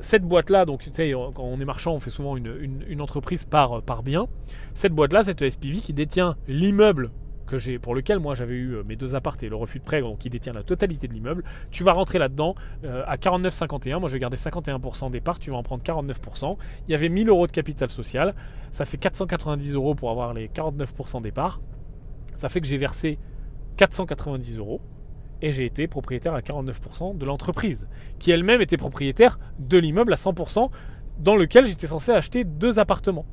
[0.00, 3.82] cette boîte-là, donc tu sais, quand on est marchand, on fait souvent une, entreprise par,
[3.82, 4.26] par bien.
[4.74, 7.10] Cette boîte-là, cette SPV qui détient l'immeuble
[7.46, 10.00] que j'ai, pour lequel moi j'avais eu mes deux apparts et le refus de prêt,
[10.00, 12.54] donc qui détient la totalité de l'immeuble, tu vas rentrer là-dedans
[12.84, 13.98] à 49,51.
[13.98, 16.56] Moi je vais garder 51% des parts, tu vas en prendre 49%.
[16.88, 18.34] Il y avait 1000 euros de capital social,
[18.72, 21.60] ça fait 490 euros pour avoir les 49% des parts.
[22.34, 23.18] Ça fait que j'ai versé
[23.76, 24.80] 490 euros
[25.42, 27.86] et j'ai été propriétaire à 49% de l'entreprise,
[28.18, 30.70] qui elle-même était propriétaire de l'immeuble à 100%,
[31.18, 33.26] dans lequel j'étais censé acheter deux appartements.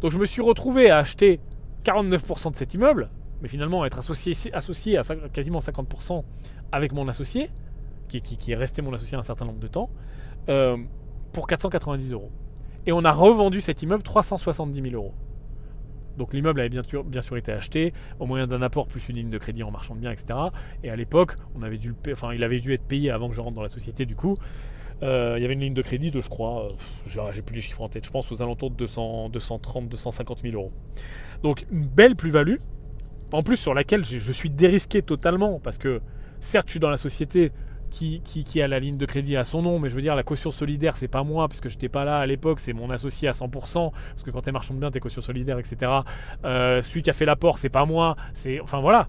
[0.00, 1.40] Donc je me suis retrouvé à acheter
[1.84, 3.10] 49% de cet immeuble,
[3.42, 5.02] mais finalement être associé, associé à
[5.32, 6.22] quasiment 50%
[6.72, 7.50] avec mon associé,
[8.08, 9.90] qui, qui, est resté mon associé un certain nombre de temps,
[10.48, 10.76] euh,
[11.32, 12.30] pour 490 euros.
[12.86, 15.14] Et on a revendu cet immeuble 370 000 euros.
[16.18, 16.82] Donc l'immeuble avait bien
[17.22, 20.00] sûr, été acheté au moyen d'un apport plus une ligne de crédit en marchand de
[20.00, 20.38] biens, etc.
[20.82, 24.04] Et à l'époque, il avait dû être payé avant que je rentre dans la société.
[24.04, 24.36] Du coup,
[25.02, 27.60] euh, il y avait une ligne de crédit de, je crois, euh, j'ai plus les
[27.60, 28.04] chiffres en tête.
[28.04, 30.72] Je pense aux alentours de 200, 230, 250 000 euros.
[31.42, 32.56] Donc une belle plus-value.
[33.30, 36.00] En plus sur laquelle je, je suis dérisqué totalement parce que
[36.40, 37.52] certes, je suis dans la société,
[37.90, 40.22] qui, qui, a la ligne de crédit à son nom, mais je veux dire, la
[40.22, 43.32] caution solidaire, c'est pas moi, puisque j'étais pas là à l'époque, c'est mon associé à
[43.32, 45.92] 100%, parce que quand t'es marchand de biens, t'es caution solidaire, etc.
[46.44, 48.60] Euh, celui qui a fait l'apport, c'est pas moi, c'est.
[48.60, 49.08] Enfin voilà.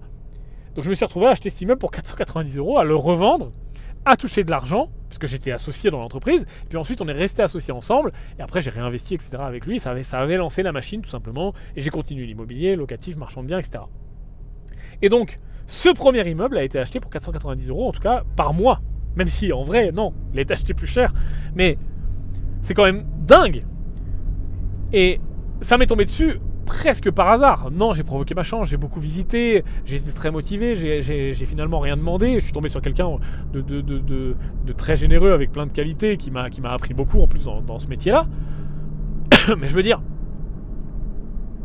[0.74, 3.50] Donc je me suis retrouvé à acheter cet immeuble pour 490 euros, à le revendre,
[4.04, 7.72] à toucher de l'argent, puisque j'étais associé dans l'entreprise, puis ensuite on est resté associés
[7.72, 9.30] ensemble, et après j'ai réinvesti, etc.
[9.40, 12.76] avec lui, ça avait, ça avait lancé la machine tout simplement, et j'ai continué l'immobilier,
[12.76, 13.84] locatif, marchand de biens, etc.
[15.02, 15.40] Et donc,
[15.70, 18.80] ce premier immeuble a été acheté pour 490 euros, en tout cas par mois.
[19.14, 21.12] Même si en vrai, non, il été acheté plus cher.
[21.54, 21.78] Mais
[22.60, 23.62] c'est quand même dingue.
[24.92, 25.20] Et
[25.60, 27.70] ça m'est tombé dessus presque par hasard.
[27.70, 31.96] Non, j'ai provoqué ma chance, j'ai beaucoup visité, j'ai été très motivé, j'ai finalement rien
[31.96, 32.34] demandé.
[32.34, 33.18] Je suis tombé sur quelqu'un
[33.52, 37.78] de, très généreux avec plein de qualités qui m'a appris beaucoup en plus dans, dans
[37.78, 38.26] ce métier-là.
[39.56, 40.02] Mais je veux dire,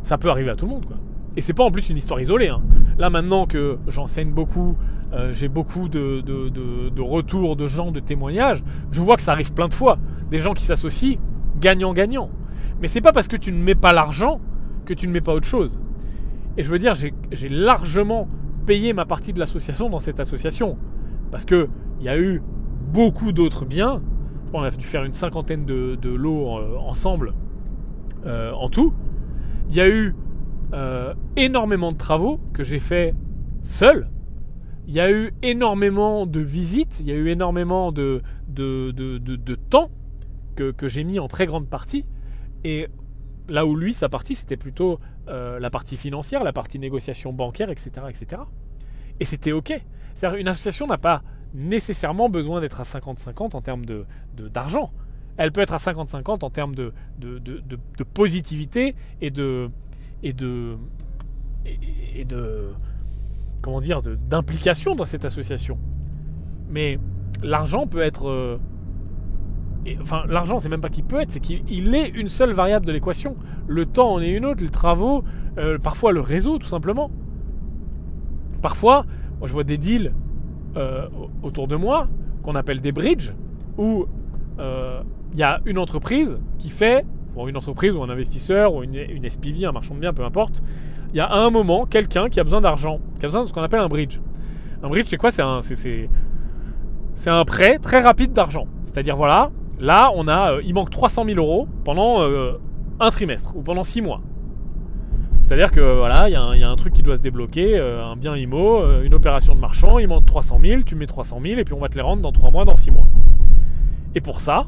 [0.03, 0.97] ça peut arriver à tout le monde, quoi.
[1.37, 2.47] Et c'est pas en plus une histoire isolée.
[2.47, 2.61] Hein.
[2.97, 4.75] Là maintenant que j'enseigne beaucoup,
[5.13, 9.53] euh, j'ai beaucoup de, de, retours de gens, de témoignages, je vois que ça arrive
[9.53, 9.97] plein de fois.
[10.29, 11.17] Des gens qui s'associent
[11.59, 12.29] gagnant-gagnant.
[12.81, 14.39] Mais c'est pas parce que tu ne mets pas l'argent
[14.85, 15.79] que tu ne mets pas autre chose.
[16.57, 18.27] Et je veux dire, j'ai largement
[18.65, 20.77] payé ma partie de l'association dans cette association.
[21.31, 21.67] Parce qu'il
[22.01, 22.41] y a eu
[22.91, 24.01] beaucoup d'autres biens.
[24.53, 27.33] On a dû faire une cinquantaine de, lots euh, ensemble
[28.25, 28.93] euh, en tout.
[29.69, 30.15] Il y a eu
[30.75, 33.15] euh, énormément de travaux que j'ai fait
[33.63, 34.09] seul.
[34.87, 39.55] Il y a eu énormément de visites, il y a eu énormément de, de, de,
[39.55, 39.89] temps
[40.57, 42.05] que, que j'ai mis en très grande partie.
[42.65, 42.87] Et
[43.47, 44.99] là où lui, sa partie, c'était plutôt
[45.29, 47.91] euh, la partie financière, la partie négociation bancaire, etc.
[48.09, 48.41] etc.
[49.21, 49.73] Et c'était OK.
[50.13, 51.23] C'est-à-dire une association n'a pas
[51.53, 54.05] nécessairement besoin d'être à 50-50 en termes de,
[54.35, 54.91] d'argent.
[55.37, 59.69] Elle peut être à 50-50 en termes de, de, de positivité et de,
[60.23, 60.77] et de
[62.15, 62.69] et, de
[63.61, 65.77] comment dire d'implication dans cette association.
[66.69, 66.99] Mais
[67.41, 68.57] l'argent peut être euh,
[70.01, 72.91] enfin l'argent c'est même pas qu'il peut être, c'est qu'il est une seule variable de
[72.91, 73.35] l'équation.
[73.67, 75.23] Le temps en est une autre, les travaux,
[75.57, 77.11] euh, parfois le réseau tout simplement.
[78.61, 79.05] Parfois,
[79.39, 80.13] moi, je vois des deals
[80.75, 81.07] euh,
[81.43, 82.07] autour de moi
[82.41, 83.33] qu'on appelle des bridges
[83.77, 84.05] où
[84.57, 87.05] il y a une entreprise qui fait
[87.35, 90.23] pour une entreprise ou un investisseur ou une, une SPV, un marchand de biens, peu
[90.23, 90.63] importe,
[91.09, 93.47] il y a à un moment quelqu'un qui a besoin d'argent, qui a besoin de
[93.47, 94.19] ce qu'on appelle un bridge.
[94.81, 95.31] Un bridge, c'est quoi?
[95.31, 95.59] C'est un,
[97.27, 98.67] un prêt très rapide d'argent.
[98.85, 102.53] C'est-à-dire, voilà, là, on a, euh, il manque 300 000 euros pendant euh,
[103.01, 104.21] un trimestre ou pendant six mois.
[105.41, 108.35] C'est-à-dire que voilà, il y, a un truc qui doit se débloquer, euh, un bien
[108.35, 111.73] IMO, une opération de marchand, il manque 300 000, tu mets 300 000 et puis
[111.73, 113.05] on va te les rendre dans 3 mois, dans 6 mois.
[114.15, 114.67] Et pour ça,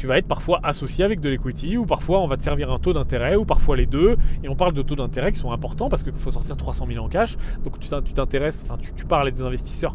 [0.00, 2.78] tu vas être parfois associé avec de l'equity, ou parfois on va te servir un
[2.78, 4.16] taux d'intérêt, ou parfois les deux.
[4.42, 7.04] Et on parle de taux d'intérêt qui sont importants parce qu'il faut sortir 300 000
[7.04, 7.36] en cash.
[7.62, 9.94] Donc tu t'intéresses, enfin tu, parles à des investisseurs.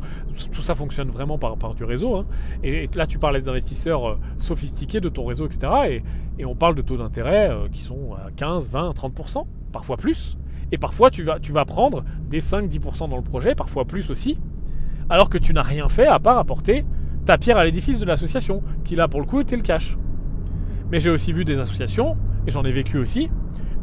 [0.52, 2.18] Tout ça fonctionne vraiment par, par du réseau.
[2.18, 2.28] Hein.
[2.64, 6.04] Et, là tu parles à des investisseurs euh, sophistiqués de ton réseau, etc.
[6.38, 10.38] Et, on parle de taux d'intérêt euh, qui sont à 15, 20, 30%, parfois plus.
[10.72, 14.38] Et parfois tu vas, tu vas prendre des 5-10% dans le projet, parfois plus aussi,
[15.10, 16.86] alors que tu n'as rien fait à part apporter
[17.26, 19.98] ta pierre à l'édifice de l'association, qui là pour le coup était le cash.
[20.92, 22.16] Mais j'ai aussi vu des associations,
[22.46, 23.30] et j'en ai vécu aussi,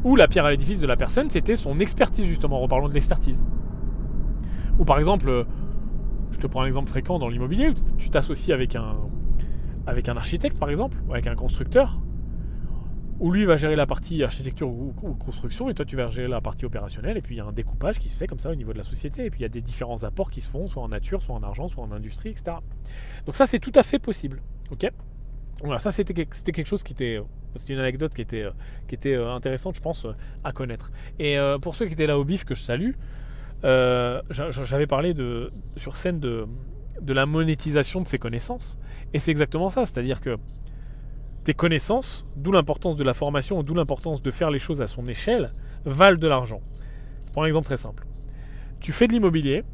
[0.05, 3.43] où la pierre à l'édifice de la personne, c'était son expertise justement, reparlons de l'expertise.
[4.79, 5.47] Ou par exemple,
[6.31, 8.97] je te prends un exemple fréquent dans l'immobilier, tu t'associes avec un,
[9.87, 12.01] avec un architecte par exemple, ou avec un constructeur,
[13.21, 16.41] où lui va gérer la partie architecture ou, construction, et toi tu vas gérer la
[16.41, 18.55] partie opérationnelle, et puis il y a un découpage qui se fait comme ça au
[18.55, 20.67] niveau de la société, et puis il y a des différents apports qui se font,
[20.67, 22.57] soit en nature, soit en argent, soit en industrie, etc.
[23.27, 24.43] Donc ça c'est tout à fait possible.
[24.71, 24.91] ok?
[25.63, 27.21] Voilà, ça c'était quelque chose qui était
[27.57, 28.47] c'était une anecdote qui était,
[28.89, 30.07] qui était euh, intéressante, je pense,
[30.45, 30.91] à connaître.
[31.19, 32.93] Et euh, pour ceux qui étaient là au bif, que je salue,
[33.65, 36.47] euh, j'avais parlé de, sur scène de,
[37.01, 38.79] de la monétisation de ces connaissances.
[39.13, 40.39] Et c'est exactement ça, c'est-à-dire que
[41.45, 45.07] tes connaissances, d'où l'importance de la formation, d'où l'importance de faire les choses à son
[45.07, 45.53] échelle,
[45.85, 46.61] valent de l'argent.
[47.33, 48.07] Pour un exemple très simple.
[48.81, 49.65] Tu fais de l'immobilier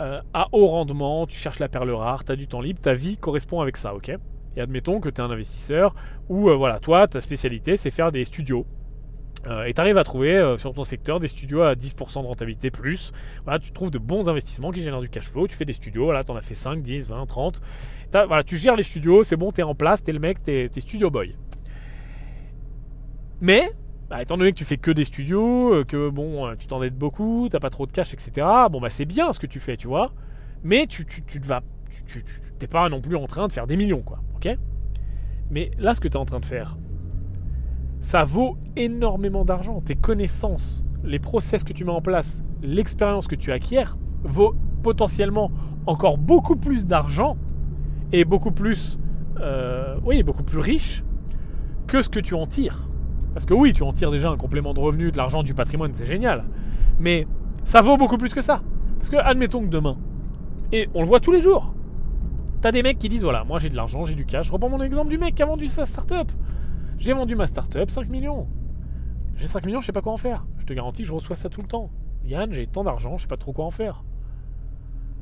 [0.00, 2.94] euh, à haut rendement, tu cherches la perle rare, tu as du temps libre, ta
[2.94, 4.10] vie correspond avec ça, ok?
[4.56, 5.94] Et admettons que tu es un investisseur
[6.28, 8.66] ou euh, voilà, toi, ta spécialité, c'est faire des studios.
[9.46, 12.70] Euh, et tu arrives à trouver sur ton secteur des studios à 10% de rentabilité
[12.70, 13.12] plus.
[13.44, 15.48] Voilà, tu trouves de bons investissements qui génèrent du cash flow.
[15.48, 17.60] Tu fais des studios, voilà, tu en as fait 5, 10, 20, 30
[18.12, 21.10] voilà, tu gères les studios, c'est bon, t'es en place, t'es le mec, t'es, studio
[21.10, 21.34] boy.
[23.40, 23.72] Mais,
[24.08, 26.96] bah, étant donné que tu fais que des studios, euh, que bon, euh, tu t'endettes
[26.96, 28.46] beaucoup, t'as pas trop de cash, etc.
[28.70, 30.12] Bon bah c'est bien ce que tu fais, tu vois.
[30.62, 31.62] Mais tu, tu, tu vas,
[32.06, 32.22] tu,
[32.58, 34.20] t'es pas non plus en train de faire des millions, quoi.
[35.50, 36.78] Mais là, ce que tu es en train de faire,
[38.02, 39.80] ça vaut énormément d'argent.
[39.80, 43.84] Tes connaissances, les process que tu mets en place, l'expérience que tu acquiers,
[44.24, 45.50] vaut potentiellement
[45.86, 47.36] encore beaucoup plus d'argent
[48.12, 48.98] est beaucoup plus,
[49.40, 51.04] euh, oui, beaucoup plus riche
[51.86, 52.88] que ce que tu en tires.
[53.34, 55.94] Parce que oui, tu en tires déjà un complément de revenu, de l'argent, du patrimoine,
[55.94, 56.44] c'est génial.
[57.00, 57.26] Mais
[57.64, 58.62] ça vaut beaucoup plus que ça.
[58.96, 59.96] Parce que admettons que demain,
[60.72, 61.72] et on le voit tous les jours,
[62.60, 64.48] t'as des mecs qui disent voilà, moi j'ai de l'argent, j'ai du cash.
[64.48, 66.30] Je reprends mon exemple du mec qui a vendu sa startup.
[67.02, 68.46] J'ai vendu ma startup 5 millions.
[69.34, 70.46] J'ai 5 millions, je sais pas quoi en faire.
[70.58, 71.90] Je te garantis je reçois ça tout le temps.
[72.24, 74.04] Yann, j'ai tant d'argent, je sais pas trop quoi en faire.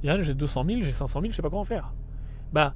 [0.03, 1.95] Yann, j'ai 200 000, j'ai 500 000, je sais pas quoi en faire
[2.53, 2.75] bah,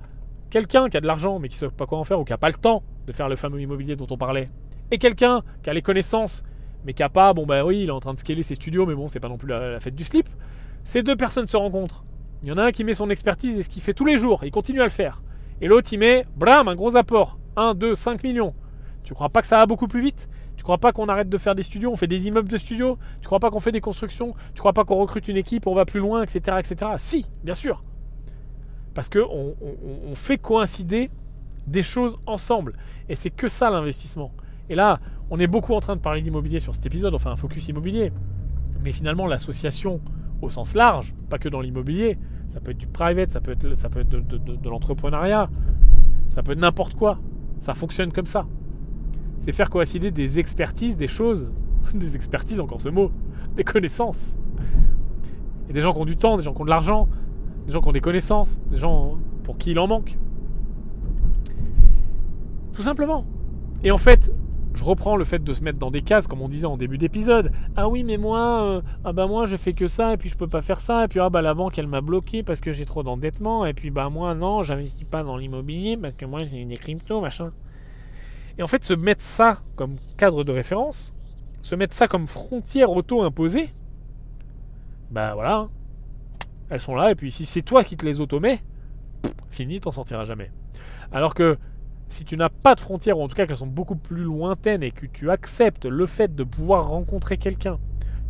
[0.49, 2.39] quelqu'un qui a de l'argent mais qui sait pas quoi en faire ou qui n'a
[2.39, 4.49] pas le temps de faire le fameux immobilier dont on parlait,
[4.91, 6.43] et quelqu'un qui a les connaissances
[6.87, 8.87] mais qui n'a pas, bon bah oui, il est en train de scaler ses studios,
[8.87, 10.31] mais bon, c'est pas non plus la, fête du slip,
[10.83, 12.07] ces deux personnes se rencontrent.
[12.43, 14.17] Il y en a un qui met son expertise et ce qu'il fait tous les
[14.17, 15.23] jours, il continue à le faire.
[15.61, 17.39] Et l'autre, il met, bram, un gros apport.
[17.57, 18.55] 1, 2, 5 millions.
[19.05, 20.29] Tu crois pas que ça va beaucoup plus vite?
[20.57, 22.99] Tu crois pas qu'on arrête de faire des studios, on fait des immeubles de studios?
[23.21, 24.35] Tu crois pas qu'on fait des constructions?
[24.55, 26.57] Tu crois pas qu'on recrute une équipe, on va plus loin, etc.
[26.59, 26.93] etc.
[26.97, 27.85] Si, bien sûr.
[28.95, 31.11] Parce qu'on on, fait coïncider
[31.67, 32.75] des choses ensemble.
[33.09, 34.33] Et c'est que ça l'investissement.
[34.71, 35.01] Et là,
[35.31, 38.13] on est beaucoup en train de parler d'immobilier sur cet épisode, enfin un focus immobilier.
[38.83, 40.01] Mais finalement, l'association
[40.41, 43.75] au sens large, pas que dans l'immobilier, ça peut être du private, ça peut être,
[43.75, 45.51] ça peut être de, l'entrepreneuriat,
[46.29, 47.19] ça peut être n'importe quoi.
[47.59, 48.47] Ça fonctionne comme ça.
[49.41, 51.51] C'est faire coïncider des expertises, des choses,
[51.95, 53.11] des expertises, encore ce mot,
[53.57, 54.37] des connaissances.
[55.69, 57.09] Et des gens qui ont du temps, des gens qui ont de l'argent,
[57.67, 60.19] des gens qui ont des connaissances, des gens pour qui il en manque.
[62.73, 63.25] Tout simplement.
[63.83, 64.33] Et en fait,
[64.75, 66.99] je reprends le fait de se mettre dans des cases, comme on disait en début
[66.99, 67.53] d'épisode.
[67.77, 70.37] Ah oui, mais moi, euh, ah bah moi, je fais que ça, et puis je
[70.37, 72.73] peux pas faire ça, et puis ah bah la banque, elle m'a bloqué parce que
[72.73, 76.41] j'ai trop d'endettement, et puis bah moi, non, j'investis pas dans l'immobilier parce que moi,
[76.43, 77.53] j'ai des cryptos, machin.
[78.59, 81.13] Et en fait, se mettre ça comme cadre de référence,
[81.63, 83.71] se mettre ça comme frontière auto-imposée,
[85.11, 85.71] bah voilà, hein.
[86.71, 88.63] Elles sont là, et puis si c'est toi qui te les automets,
[89.51, 90.51] fini, t'en sortiras jamais.
[91.13, 91.59] Alors que
[92.09, 94.83] si tu n'as pas de frontières, ou en tout cas qu'elles sont beaucoup plus lointaines,
[94.83, 97.79] et que tu acceptes le fait de pouvoir rencontrer quelqu'un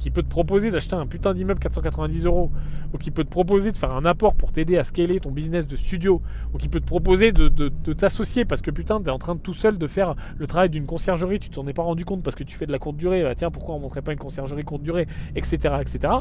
[0.05, 2.53] qui peut te proposer d'acheter un putain d'immeuble 490 euros,
[2.93, 5.67] ou qui peut te proposer de faire un apport pour t'aider à scaler ton business
[5.67, 6.21] de studio,
[6.53, 7.49] ou qui peut te proposer de,
[7.95, 11.39] t'associer parce que putain, t'es en train tout seul de faire le travail d'une conciergerie,
[11.39, 13.35] tu t'en es pas rendu compte parce que tu fais de la courte durée, bah,
[13.35, 15.77] tiens, pourquoi on montrait pas une conciergerie courte durée, etc.
[15.81, 16.13] etc.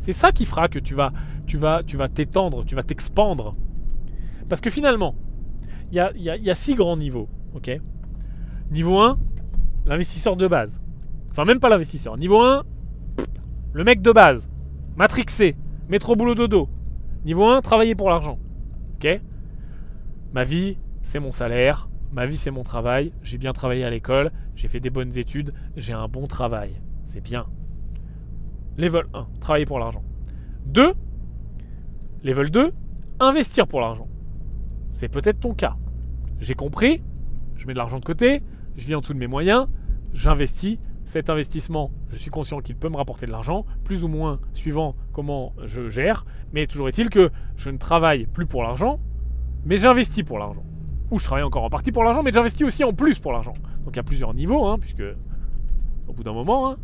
[0.00, 1.12] C'est ça qui fera que tu vas
[1.46, 3.54] tu vas tu vas t'étendre, tu vas t'expandre.
[4.48, 5.14] Parce que finalement,
[5.92, 7.28] il y a, y a, six grands niveaux.
[7.54, 7.70] ok?
[8.72, 9.16] Niveau 1,
[9.86, 10.80] l'investisseur de base.
[11.34, 12.16] Enfin, même pas l'investisseur.
[12.16, 12.62] Niveau 1,
[13.72, 14.48] le mec de base,
[14.94, 15.56] matrixé,
[15.88, 16.68] métro boulot dodo.
[17.24, 18.38] Niveau 1, travailler pour l'argent.
[18.94, 19.20] Ok?
[20.32, 21.88] Ma vie, c'est mon salaire.
[22.12, 23.12] Ma vie, c'est mon travail.
[23.22, 24.30] J'ai bien travaillé à l'école.
[24.54, 25.52] J'ai fait des bonnes études.
[25.76, 26.80] J'ai un bon travail.
[27.08, 27.46] C'est bien.
[28.78, 30.04] Level 1, travailler pour l'argent.
[30.66, 30.94] 2,
[32.22, 32.72] level 2,
[33.18, 34.06] investir pour l'argent.
[34.92, 35.74] C'est peut-être ton cas.
[36.38, 37.02] J'ai compris,
[37.56, 38.40] je mets de l'argent de côté,
[38.76, 39.66] je vis en dessous de mes moyens,
[40.12, 40.78] j'investis.
[41.04, 44.94] Cet investissement, je suis conscient qu'il peut me rapporter de l'argent, plus ou moins suivant
[45.12, 48.98] comment je gère, mais toujours est-il que je ne travaille plus pour l'argent,
[49.66, 50.64] mais j'investis pour l'argent.
[51.10, 53.52] Ou je travaille encore en partie pour l'argent, mais j'investis aussi en plus pour l'argent.
[53.84, 55.04] Donc il y a plusieurs niveaux, hein, puisque
[56.08, 56.76] au bout d'un moment, hein,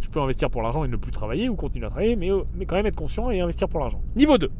[0.00, 2.64] je peux investir pour l'argent et ne plus travailler, ou continuer à travailler, mais, mais
[2.64, 4.00] quand même être conscient et investir pour l'argent.
[4.16, 4.50] Niveau 2.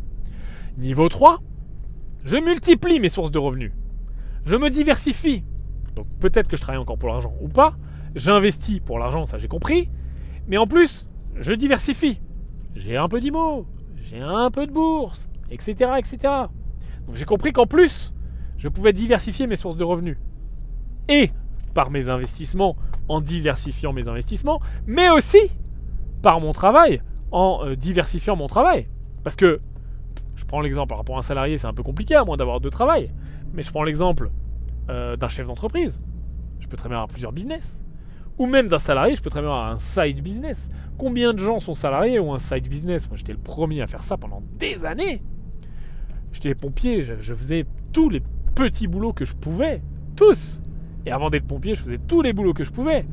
[0.76, 1.38] Niveau 3,
[2.24, 3.72] je multiplie mes sources de revenus.
[4.44, 5.44] Je me diversifie.
[5.96, 7.74] Donc peut-être que je travaille encore pour l'argent ou pas.
[8.14, 9.88] J'investis pour l'argent, ça j'ai compris.
[10.46, 12.20] Mais en plus, je diversifie.
[12.74, 15.92] J'ai un peu d'IMO, j'ai un peu de bourse, etc.
[15.98, 16.18] etc.
[17.06, 18.14] Donc j'ai compris qu'en plus,
[18.56, 20.18] je pouvais diversifier mes sources de revenus.
[21.08, 21.30] Et
[21.74, 22.76] par mes investissements,
[23.08, 25.38] en diversifiant mes investissements, mais aussi
[26.22, 27.00] par mon travail,
[27.30, 28.88] en euh, diversifiant mon travail.
[29.24, 29.60] Parce que,
[30.36, 32.60] je prends l'exemple, par rapport à un salarié, c'est un peu compliqué à moins d'avoir
[32.60, 33.12] deux travail,
[33.52, 34.30] mais je prends l'exemple
[34.90, 35.98] euh, d'un chef d'entreprise.
[36.60, 37.78] Je peux très bien avoir plusieurs business.
[38.38, 40.68] Ou même d'un salarié, je peux très bien avoir un side business.
[40.96, 43.08] Combien de gens sont salariés ou un side business?
[43.08, 45.22] Moi, j'étais le premier à faire ça pendant des années.
[46.32, 48.22] J'étais pompier, je, je faisais tous les
[48.54, 49.82] petits boulots que je pouvais.
[50.14, 50.60] Tous
[51.08, 53.06] et avant d'être pompier, je faisais tous les boulots que je pouvais.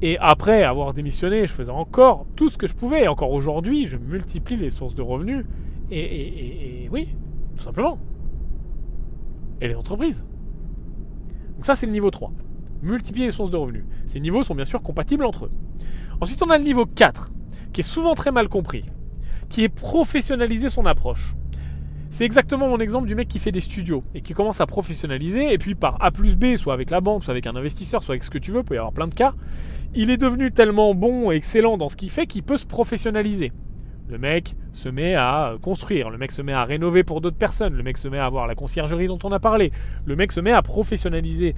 [0.00, 3.04] Et après avoir démissionné, je faisais encore tout ce que je pouvais.
[3.04, 5.44] Et encore aujourd'hui, je multiplie les sources de revenus.
[5.90, 7.08] Et, oui,
[7.56, 7.98] tout simplement.
[9.60, 10.24] Et les entreprises.
[11.56, 12.32] Donc ça, c'est le niveau 3.
[12.84, 13.84] Multiplier les sources de revenus.
[14.04, 15.50] Ces niveaux sont bien sûr compatibles entre eux.
[16.20, 17.32] Ensuite, on a le niveau 4,
[17.72, 18.84] qui est souvent très mal compris,
[19.48, 21.34] qui est professionnaliser son approche.
[22.10, 25.50] C'est exactement mon exemple du mec qui fait des studios et qui commence à professionnaliser,
[25.50, 28.12] et puis par A plus B, soit avec la banque, soit avec un investisseur, soit
[28.12, 29.32] avec ce que tu veux, il peut y avoir plein de cas,
[29.94, 33.50] il est devenu tellement bon et excellent dans ce qu'il fait qu'il peut se professionnaliser.
[34.08, 37.74] Le mec se met à construire, le mec se met à rénover pour d'autres personnes,
[37.74, 39.72] le mec se met à avoir la conciergerie dont on a parlé,
[40.04, 41.54] le mec se met à professionnaliser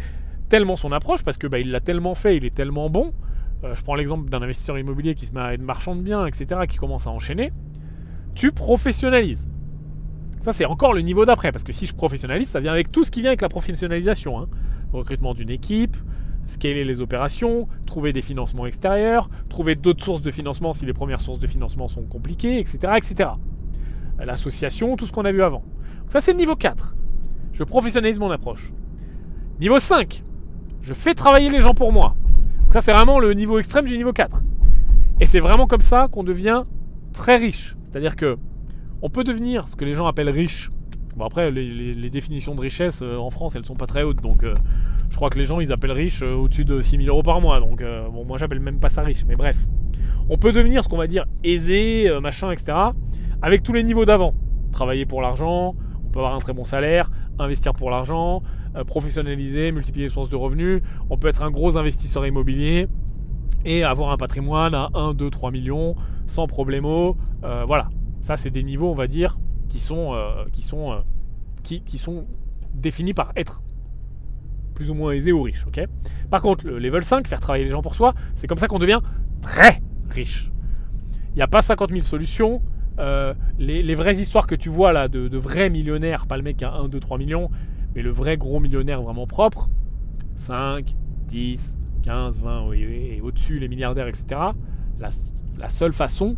[0.49, 3.13] tellement son approche parce que bah, il l'a tellement fait, il est tellement bon.
[3.65, 6.27] Euh, je prends l'exemple d'un investisseur immobilier qui se met à être marchand de biens,
[6.27, 7.53] etc., qui commence à enchaîner.
[8.35, 9.49] Tu professionnalises.
[10.41, 13.05] Ça, c'est encore le niveau d'après, parce que si je professionnalise, ça vient avec tout
[13.05, 14.39] ce qui vient avec la professionnalisation.
[14.39, 14.49] Hein.
[14.93, 15.97] Recrutement d'une équipe,
[16.47, 21.21] scaler les opérations, trouver des financements extérieurs, trouver d'autres sources de financement si les premières
[21.21, 22.93] sources de financement sont compliquées, etc.
[22.97, 23.31] etc.
[24.19, 25.65] L'association, tout ce qu'on a vu avant.
[26.09, 26.95] ça, c'est le niveau 4.
[27.53, 28.73] Je professionnalise mon approche.
[29.59, 30.23] Niveau 5.
[30.83, 32.15] Je fais travailler les gens pour moi.
[32.73, 34.43] ça, c'est vraiment le niveau extrême du niveau 4.
[35.21, 36.65] Et c'est vraiment comme ça qu'on devient
[37.13, 37.77] très riche.
[37.85, 38.37] C'est-à-dire que
[39.03, 40.71] on peut devenir ce que les gens appellent riche.
[41.17, 44.43] Bon après, les, définitions de richesse euh, en France, elles sont pas très hautes, donc
[44.43, 44.55] euh,
[45.09, 47.59] je crois que les gens, ils appellent riche euh, au-dessus de 6000 euros par mois,
[47.59, 49.57] donc bon, moi j'appelle même pas ça riche, mais bref.
[50.29, 52.77] On peut devenir ce qu'on va dire aisé, machin, etc.,
[53.41, 54.35] avec tous les niveaux d'avant.
[54.73, 55.75] Travailler pour l'argent,
[56.05, 58.43] on peut avoir un très bon salaire, investir pour l'argent,
[58.87, 62.89] professionnaliser, multiplier les sources de revenus, on peut être un gros investisseur immobilier
[63.65, 67.17] et avoir un patrimoine à 1, 2, 3 millions sans problemo,
[67.67, 67.89] voilà.
[68.21, 72.23] Ça, c'est des niveaux, on va dire, qui sont, euh, qui sont, euh,
[72.75, 73.63] définis par être
[74.75, 75.65] plus ou moins aisé ou riche.
[76.31, 78.79] par contre, le level 5, faire travailler les gens pour soi, c'est comme ça qu'on
[78.79, 79.01] devient
[79.41, 79.81] très
[80.11, 80.51] riche.
[81.31, 82.63] Il n'y a pas 50 000 solutions.
[82.99, 86.73] Euh, les, vraies histoires que tu vois là de, vrais millionnaires, pas le mec a
[86.73, 87.51] 1, 2, 3 millions,
[87.95, 89.69] mais le vrai gros millionnaire vraiment propre,
[90.37, 90.95] 5,
[91.29, 94.41] 10, 15, 20 et, au-dessus les milliardaires, etc.
[94.99, 96.37] La, seule façon,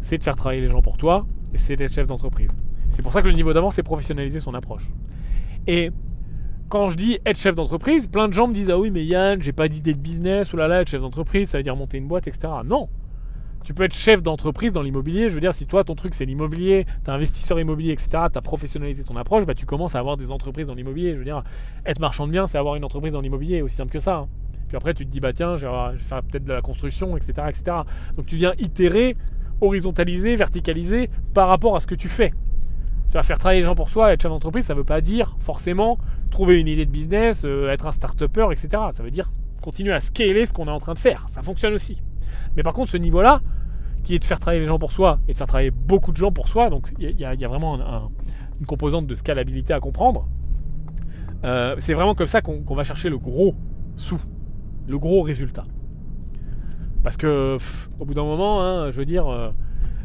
[0.00, 2.56] c'est de faire travailler les gens pour toi et c'est d'être chef d'entreprise.
[2.90, 4.88] C'est pour ça que le niveau d'avant, c'est professionnaliser son approche.
[5.66, 5.90] Et
[6.70, 9.42] quand je dis être chef d'entreprise, plein de gens me disent Ah oui, mais Yann,
[9.42, 11.98] j'ai pas d'idée de business, ou là là, être chef d'entreprise, ça veut dire monter
[11.98, 12.48] une boîte, etc.
[12.64, 12.88] Non
[13.64, 15.28] Tu peux être chef d'entreprise dans l'immobilier.
[15.28, 18.40] Je veux dire, si toi, ton truc, c'est l'immobilier, tu investisseur immobilier, etc., tu as
[18.40, 21.12] professionnalisé ton approche, bah, tu commences à avoir des entreprises dans l'immobilier.
[21.12, 21.42] Je veux dire,
[21.84, 24.16] être marchand de biens, c'est avoir une entreprise dans l'immobilier, aussi simple que ça.
[24.16, 24.28] Hein.
[24.68, 27.32] Puis après, tu te dis Bah tiens, je vais faire peut-être de la construction, etc.,
[27.48, 27.78] etc.
[28.16, 29.16] Donc tu viens itérer
[29.60, 32.32] horizontalisé, verticalisé par rapport à ce que tu fais.
[33.10, 35.00] Tu vas faire travailler les gens pour soi, être chef d'entreprise, ça ne veut pas
[35.00, 35.98] dire forcément
[36.30, 38.68] trouver une idée de business, euh, être un start-upper, etc.
[38.92, 39.30] Ça veut dire
[39.60, 41.28] continuer à scaler ce qu'on est en train de faire.
[41.28, 42.02] Ça fonctionne aussi.
[42.56, 43.40] Mais par contre, ce niveau-là,
[44.04, 46.16] qui est de faire travailler les gens pour soi et de faire travailler beaucoup de
[46.16, 47.78] gens pour soi, donc il y, a vraiment
[48.60, 50.26] une composante de scalabilité à comprendre.
[51.44, 53.54] Euh, c'est vraiment comme ça qu'on va chercher le gros
[53.96, 54.20] sous.
[54.86, 55.64] le gros résultat.
[57.02, 57.56] Parce que,
[58.00, 59.50] au bout d'un moment, hein, je veux dire, euh,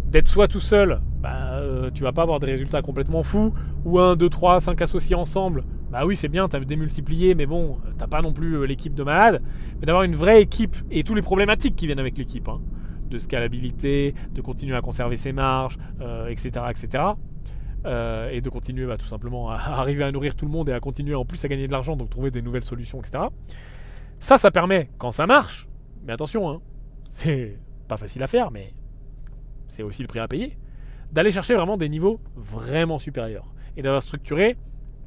[0.05, 3.53] d'être soit tout seul, bah, euh, tu vas pas avoir des résultats complètement fous,
[3.85, 5.63] ou un, deux, trois, cinq associés ensemble,
[5.93, 8.95] bah oui, c'est bien, tu as démultiplié, mais bon, t'as pas non plus euh, l'équipe
[8.95, 9.43] de malade.
[9.79, 12.61] Mais d'avoir une vraie équipe et tous les problématiques qui viennent avec l'équipe, hein,
[13.11, 15.77] de scalabilité, de continuer à conserver ses marges,
[16.27, 17.03] etc., etc.
[18.31, 20.79] et de continuer bah, tout simplement à arriver à nourrir tout le monde et à
[20.79, 23.25] continuer en plus à gagner de l'argent, donc trouver des nouvelles solutions, etc.
[24.19, 25.67] Ça, ça permet, quand ça marche,
[26.07, 26.61] mais attention, hein,
[27.05, 28.73] c'est pas facile à faire, mais
[29.67, 30.57] c'est aussi le prix à payer,
[31.11, 34.57] d'aller chercher vraiment des niveaux vraiment supérieurs et d'avoir structuré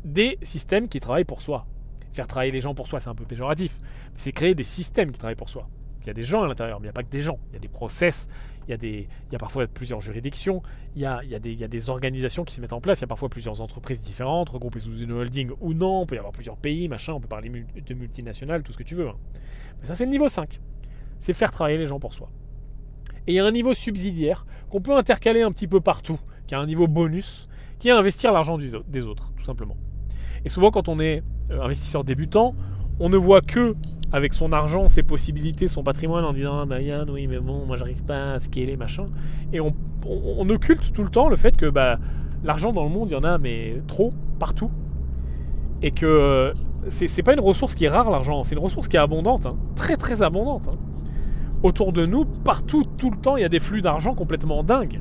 [0.06, 1.66] des systèmes qui travaillent pour soi.
[2.12, 3.76] Faire travailler les gens pour soi, c'est un peu péjoratif,
[4.16, 5.68] c'est créer des systèmes qui travaillent pour soi.
[6.02, 7.38] Il y a des gens à l'intérieur, mais il n'y a pas que des gens.
[7.50, 8.28] Il y a des process,
[8.68, 10.62] il y a, des, il y a parfois plusieurs juridictions,
[10.94, 12.72] il y, a, il, y a des, il y a des organisations qui se mettent
[12.72, 16.04] en place, il y a parfois plusieurs entreprises différentes, regroupées sous une holding ou non,
[16.04, 18.84] il peut y avoir plusieurs pays, machin, on peut parler de multinationales, tout ce que
[18.84, 19.08] tu veux.
[19.08, 19.16] Hein.
[19.80, 20.60] Mais ça, c'est le niveau 5.
[21.18, 22.30] C'est faire travailler les gens pour soi.
[23.26, 26.54] Et il y a un niveau subsidiaire qu'on peut intercaler un petit peu partout, qui
[26.54, 27.48] a un niveau bonus,
[27.80, 29.76] qui est investir l'argent des autres, tout simplement.
[30.46, 32.54] Et souvent, quand on est euh, investisseur débutant,
[33.00, 33.74] on ne voit que
[34.12, 37.66] avec son argent, ses possibilités, son patrimoine en disant ah bah Yann, oui mais bon
[37.66, 39.06] moi j'arrive pas à scaler machin
[39.52, 39.74] et on,
[40.48, 41.98] occulte tout le temps le fait que bah,
[42.44, 44.70] l'argent dans le monde il y en a mais trop partout
[45.82, 46.52] et que euh,
[46.88, 49.56] c'est pas une ressource qui est rare l'argent c'est une ressource qui est abondante hein.
[49.74, 50.78] très très abondante hein.
[51.64, 55.00] autour de nous partout tout le temps il y a des flux d'argent complètement dingues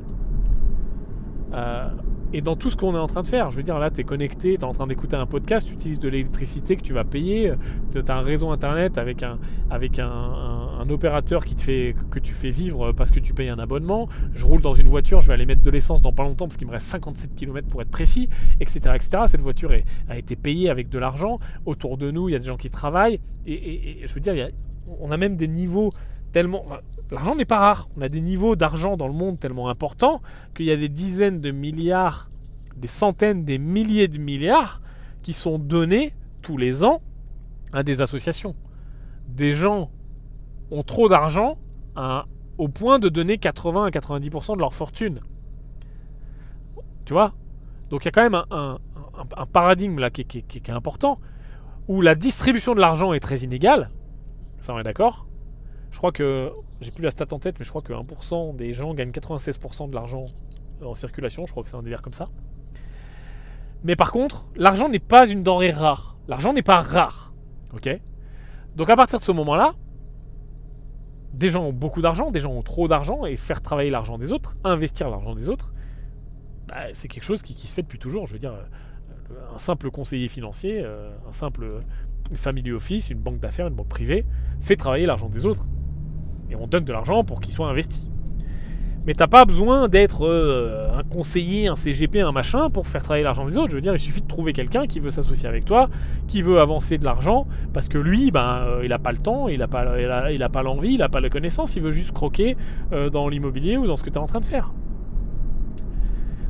[1.54, 1.88] euh,
[2.32, 3.50] et dans tout ce qu'on est en train de faire.
[3.50, 5.74] Je veux dire, là, tu es connecté, tu es en train d'écouter un podcast, tu
[5.74, 7.52] utilises de l'électricité que tu vas payer,
[7.90, 9.38] tu as un réseau internet avec un,
[9.70, 13.58] avec un, opérateur qui te fait, que tu fais vivre parce que tu payes un
[13.58, 14.08] abonnement.
[14.34, 16.56] Je roule dans une voiture, je vais aller mettre de l'essence dans pas longtemps parce
[16.56, 18.28] qu'il me reste 57 km pour être précis,
[18.60, 18.94] etc.
[18.94, 19.24] etc.
[19.26, 19.72] Cette voiture
[20.08, 21.40] a été payée avec de l'argent.
[21.64, 23.18] Autour de nous, il y a des gens qui travaillent.
[23.46, 24.48] Et, je veux dire,
[25.00, 25.90] on a même des niveaux
[26.30, 26.64] tellement.
[27.10, 27.88] L'argent n'est pas rare.
[27.96, 30.20] On a des niveaux d'argent dans le monde tellement importants
[30.54, 32.30] qu'il y a des dizaines de milliards,
[32.76, 34.80] des centaines, des milliers de milliards
[35.22, 37.00] qui sont donnés tous les ans
[37.72, 38.56] à des associations.
[39.28, 39.90] Des gens
[40.70, 41.58] ont trop d'argent
[42.58, 45.20] au point de donner 80 à 90% de leur fortune.
[47.04, 47.34] Tu vois?
[47.90, 48.78] Donc il y a quand même un,
[49.52, 51.18] paradigme là qui, est important
[51.88, 53.90] où la distribution de l'argent est très inégale.
[54.60, 55.26] Ça on est d'accord?
[55.90, 58.72] Je crois que, j'ai plus la stat en tête, mais je crois que 1% des
[58.72, 60.26] gens gagnent 96% de l'argent
[60.84, 61.46] en circulation.
[61.46, 62.28] Je crois que c'est un délire comme ça.
[63.84, 66.16] Mais par contre, l'argent n'est pas une denrée rare.
[66.28, 67.32] L'argent n'est pas rare.
[67.74, 67.88] Ok?
[68.74, 69.74] Donc à partir de ce moment-là,
[71.32, 74.32] des gens ont beaucoup d'argent, des gens ont trop d'argent, et faire travailler l'argent des
[74.32, 75.72] autres, investir l'argent des autres,
[76.68, 78.26] bah, c'est quelque chose qui, se fait depuis toujours.
[78.26, 81.82] Je veux dire, euh, un simple conseiller financier, euh, un simple
[82.34, 84.26] family office, une banque d'affaires, une banque privée,
[84.60, 85.66] fait travailler l'argent des autres
[86.50, 88.00] et on donne de l'argent pour qu'il soit investi.
[89.06, 93.22] Mais t'as pas besoin d'être euh, un conseiller, un CGP, un machin pour faire travailler
[93.22, 93.70] l'argent des autres.
[93.70, 95.88] Je veux dire, il suffit de trouver quelqu'un qui veut s'associer avec toi,
[96.26, 99.46] qui veut avancer de l'argent, parce que lui, ben, euh, il n'a pas le temps,
[99.46, 100.00] il n'a pas,
[100.32, 102.56] il a, pas l'envie, il n'a pas la connaissance, il veut juste croquer
[102.92, 104.72] euh, dans l'immobilier ou dans ce que tu es en train de faire.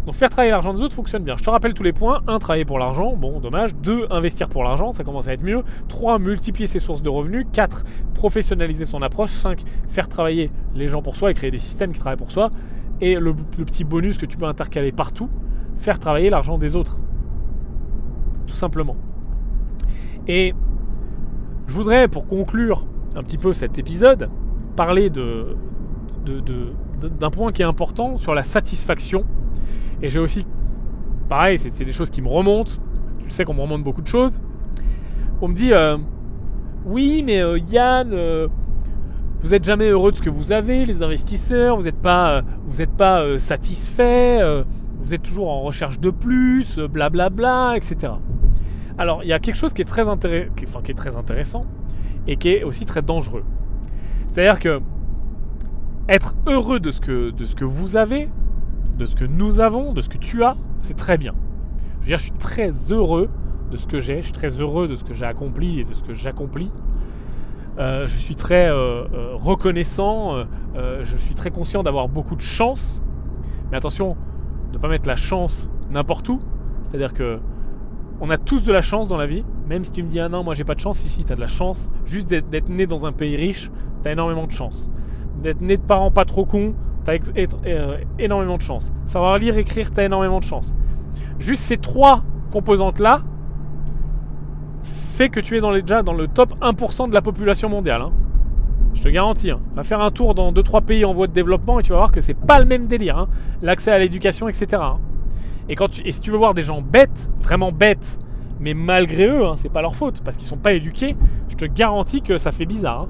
[0.06, 1.36] Donc faire travailler l'argent des autres fonctionne bien.
[1.36, 2.22] Je te rappelle tous les points.
[2.28, 2.38] 1.
[2.38, 3.16] Travailler pour l'argent.
[3.16, 3.74] Bon, dommage.
[3.74, 4.06] 2.
[4.10, 4.92] Investir pour l'argent.
[4.92, 5.64] Ça commence à être mieux.
[5.88, 6.20] 3.
[6.20, 7.44] Multiplier ses sources de revenus.
[7.52, 7.84] 4.
[8.14, 9.30] Professionnaliser son approche.
[9.30, 9.62] 5.
[9.88, 12.52] Faire travailler les gens pour soi et créer des systèmes qui travaillent pour soi.
[13.00, 15.28] Et le, petit bonus que tu peux intercaler partout.
[15.78, 17.00] Faire travailler l'argent des autres.
[18.46, 18.96] Tout simplement.
[20.28, 20.54] Et
[21.66, 22.86] je voudrais, pour conclure
[23.16, 24.30] un petit peu cet épisode,
[24.76, 25.56] parler de,
[26.24, 29.24] d'un point qui est important sur la satisfaction
[30.02, 30.46] et j'ai aussi,
[31.28, 32.72] pareil, c'est des choses qui me remontent.
[33.20, 34.38] Tu sais qu'on me remonte beaucoup de choses.
[35.40, 35.98] On me dit, euh,
[36.84, 38.48] oui, mais euh, Yann, euh,
[39.40, 42.80] vous n'êtes jamais heureux de ce que vous avez, les investisseurs, vous n'êtes pas, vous
[42.80, 44.40] êtes pas satisfait,
[45.00, 48.14] vous êtes toujours en recherche de plus, blablabla, bla, bla, etc.
[48.98, 50.28] Alors, il y a quelque chose qui est, très enfin,
[50.82, 51.66] qui est très intéressant
[52.26, 53.44] et qui est aussi très dangereux.
[54.28, 54.80] C'est-à-dire que
[56.08, 58.30] être heureux de ce que, de ce que vous avez,
[58.96, 61.34] de ce que nous avons, de ce que tu as, c'est très bien.
[61.96, 63.28] Je veux dire, je suis très heureux
[63.70, 65.92] de ce que j'ai, je suis très heureux de ce que j'ai accompli et de
[65.92, 66.70] ce que j'accomplis.
[67.78, 70.44] Euh, je suis très euh, euh, reconnaissant,
[70.74, 73.02] je suis très conscient d'avoir beaucoup de chance.
[73.70, 74.16] Mais attention,
[74.72, 76.38] ne pas mettre la chance n'importe où.
[76.82, 77.38] C'est-à-dire que
[78.20, 79.44] on a tous de la chance dans la vie.
[79.68, 81.32] Même si tu me dis ah non, moi j'ai pas de chance, si si, tu
[81.32, 81.90] as de la chance.
[82.04, 83.70] Juste d'être né dans un pays riche,
[84.02, 84.88] tu as énormément de chance.
[85.42, 86.74] D'être né de parents pas trop cons,
[87.06, 87.18] T'as
[87.66, 88.92] euh, énormément de chance.
[89.06, 90.74] Savoir lire, écrire, t'as énormément de chance.
[91.38, 93.22] Juste ces trois composantes-là
[94.82, 98.02] fait que tu es dans les, déjà dans le top 1% de la population mondiale.
[98.02, 98.12] Hein.
[98.92, 99.52] Je te garantis.
[99.52, 99.60] Hein.
[99.76, 102.12] Va faire un tour dans 2-3 pays en voie de développement et tu vas voir
[102.12, 103.18] que c'est pas le même délire.
[103.18, 103.28] Hein.
[103.62, 104.82] L'accès à l'éducation, etc.
[105.68, 108.18] Et, quand tu, et si tu veux voir des gens bêtes, vraiment bêtes,
[108.58, 111.16] mais malgré eux, c'est pas leur faute, parce qu'ils sont pas éduqués,
[111.48, 113.06] je te garantis que ça fait bizarre.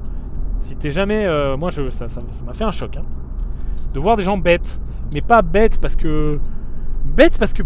[0.60, 1.24] Si t'es jamais.
[1.24, 2.06] Euh, moi, je, ça
[2.44, 2.98] m'a fait un choc.
[3.96, 4.78] De voir des gens bêtes.
[5.14, 6.38] Mais pas bêtes parce que.
[7.06, 7.62] Bêtes parce que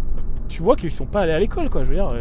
[0.49, 1.83] tu vois qu'ils sont pas allés à l'école, quoi.
[1.83, 2.13] Je veux dire,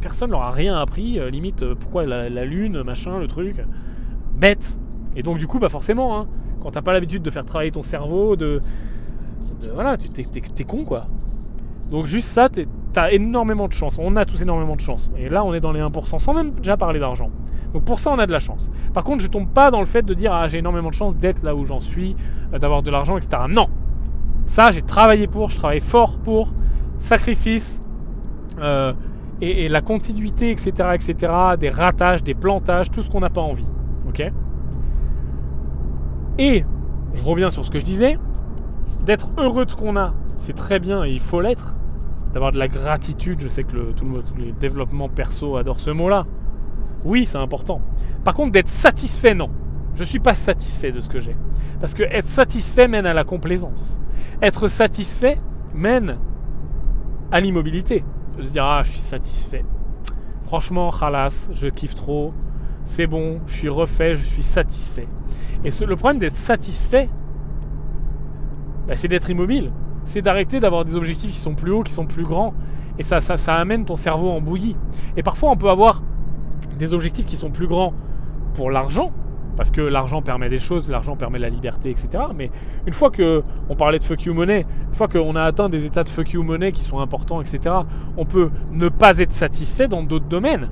[0.00, 1.20] personne leur a rien appris.
[1.20, 3.64] Euh, limite, euh, pourquoi la, lune, machin, le truc.
[4.34, 4.76] Bête.
[5.14, 6.26] Et donc, du coup, bah forcément, hein,
[6.60, 8.60] quand t'as pas l'habitude de faire travailler ton cerveau, de.
[9.72, 11.06] voilà, tu t'es con, quoi.
[11.92, 12.48] Donc, juste ça,
[12.92, 14.00] t'as énormément de chance.
[14.02, 15.12] On a tous énormément de chance.
[15.16, 17.30] Et là, on est dans les 1%, sans même déjà parler d'argent.
[17.72, 18.70] Donc pour ça, on a de la chance.
[18.92, 21.16] Par contre, je tombe pas dans le fait de dire ah j'ai énormément de chance
[21.16, 22.16] d'être là où j'en suis,
[22.52, 23.44] euh, d'avoir de l'argent, etc.
[23.48, 23.68] Non.
[24.46, 26.52] Ça, j'ai travaillé pour, je travaille fort pour,
[26.98, 27.82] sacrifice
[28.58, 28.92] euh,
[29.40, 31.32] et, la continuité, etc., etc.
[31.58, 33.66] Des ratages, des plantages, tout ce qu'on n'a pas envie.
[34.08, 34.22] Ok?
[36.38, 36.64] Et
[37.14, 38.18] je reviens sur ce que je disais.
[39.04, 41.76] D'être heureux de ce qu'on a, c'est très bien et il faut l'être.
[42.32, 45.90] D'avoir de la gratitude, je sais que tout le, tous les développements perso adorent ce
[45.90, 46.24] mot-là.
[47.04, 47.80] Oui, c'est important.
[48.24, 49.50] Par contre, d'être satisfait, non.
[49.94, 51.36] Je ne suis pas satisfait de ce que j'ai.
[51.80, 54.00] Parce que être satisfait mène à la complaisance.
[54.40, 55.38] Être satisfait
[55.74, 56.18] mène
[57.30, 58.04] à l'immobilité.
[58.38, 59.64] De se dire, ah, je suis satisfait.
[60.44, 62.32] Franchement, khalas, je kiffe trop.
[62.84, 65.06] C'est bon, je suis refait, je suis satisfait.
[65.64, 67.08] Et le problème d'être satisfait,
[68.88, 69.72] bah, c'est d'être immobile.
[70.04, 72.54] C'est d'arrêter d'avoir des objectifs qui sont plus hauts, qui sont plus grands.
[72.98, 74.76] Et ça, ça, ça amène ton cerveau en bouillie.
[75.16, 76.02] Et parfois, on peut avoir
[76.78, 77.92] des objectifs qui sont plus grands
[78.54, 79.12] pour l'argent,
[79.56, 82.24] parce que l'argent permet des choses, l'argent permet la liberté, etc.
[82.34, 82.50] Mais
[82.86, 85.84] une fois que on parlait de fuck you money, une fois qu'on a atteint des
[85.84, 87.74] états de fuck you money qui sont importants, etc.,
[88.16, 90.68] on peut ne pas être satisfait dans d'autres domaines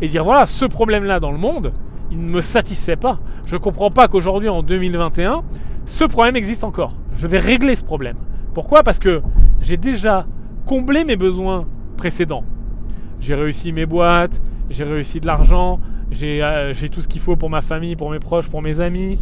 [0.00, 1.72] et dire voilà, ce problème-là dans le monde,
[2.10, 3.18] il ne me satisfait pas.
[3.44, 5.42] Je ne comprends pas qu'aujourd'hui, en 2021,
[5.86, 6.94] ce problème existe encore.
[7.14, 8.16] Je vais régler ce problème.
[8.54, 8.82] Pourquoi?
[8.82, 9.22] Parce que
[9.60, 10.26] j'ai déjà
[10.64, 11.66] comblé mes besoins
[11.96, 12.44] précédents.
[13.20, 15.80] J'ai réussi mes boîtes, j'ai réussi de l'argent,
[16.22, 19.18] euh, j'ai tout ce qu'il faut pour ma famille, pour mes proches, pour mes amis.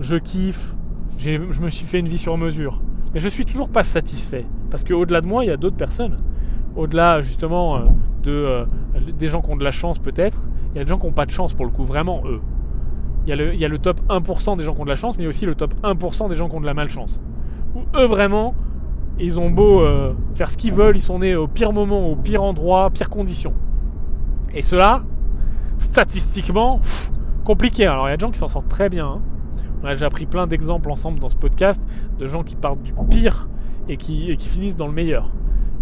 [0.00, 0.74] Je kiffe,
[1.18, 2.80] je me suis fait une vie sur mesure.
[3.12, 4.44] Mais je suis toujours pas satisfait.
[4.70, 6.16] Parce qu'au-delà de moi, il y a d'autres personnes.
[6.76, 7.80] Au-delà justement euh,
[8.24, 8.64] de, euh,
[9.16, 11.12] des gens qui ont de la chance peut-être, il y a des gens qui n'ont
[11.12, 12.40] pas de chance pour le coup, vraiment eux.
[13.26, 14.90] Il y, a le, il y a le top 1% des gens qui ont de
[14.90, 17.22] la chance, mais aussi le top 1% des gens qui ont de la malchance.
[17.74, 18.54] Où eux vraiment,
[19.18, 19.82] ils ont beau
[20.34, 23.54] faire ce qu'ils veulent, ils sont nés au pire moment, au pire endroit, pire conditions.
[24.54, 25.02] Et cela,
[25.78, 26.80] statistiquement,
[27.44, 27.86] compliqué.
[27.86, 29.06] Alors il y a des gens qui s'en sortent très bien.
[29.06, 29.22] Hein.
[29.82, 31.86] On a déjà pris plein d'exemples ensemble dans ce podcast
[32.18, 33.48] de gens qui partent du pire
[33.88, 35.30] et qui, finissent dans le meilleur.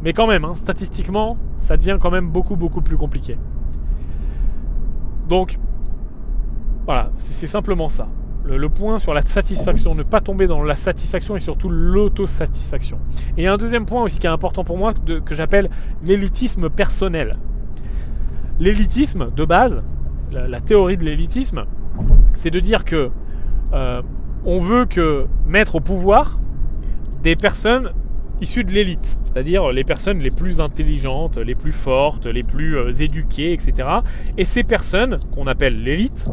[0.03, 3.39] Mais quand même, hein, statistiquement, ça devient quand même beaucoup beaucoup plus compliqué.
[5.29, 5.59] Donc,
[6.85, 8.09] voilà, c'est simplement ça.
[8.45, 12.99] Le, point sur la satisfaction, ne pas tomber dans la satisfaction et surtout l'autosatisfaction.
[13.37, 15.71] Et un deuxième point aussi qui est important pour moi, que j'appelle
[16.03, 17.37] l'élitisme personnel.
[18.63, 19.83] L'élitisme, de base,
[20.31, 21.65] la, théorie de l'élitisme,
[22.35, 23.11] c'est de dire que
[23.73, 24.03] euh,
[24.45, 26.39] on veut que mettre au pouvoir
[27.25, 27.91] des personnes
[28.41, 32.93] issues de l'élite, c'est-à-dire les personnes les plus intelligentes, les plus fortes, les plus euh,
[32.93, 33.89] éduquées, etc.
[34.39, 36.27] Et ces personnes, qu'on appelle l'élite,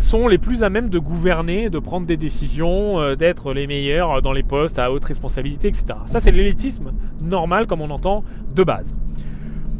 [0.00, 4.20] sont les plus à même de gouverner, de prendre des décisions, euh, d'être les meilleurs
[4.20, 5.94] dans les postes à haute responsabilité, etc.
[6.06, 6.90] Ça, c'est l'élitisme
[7.22, 8.96] normal comme on entend de base.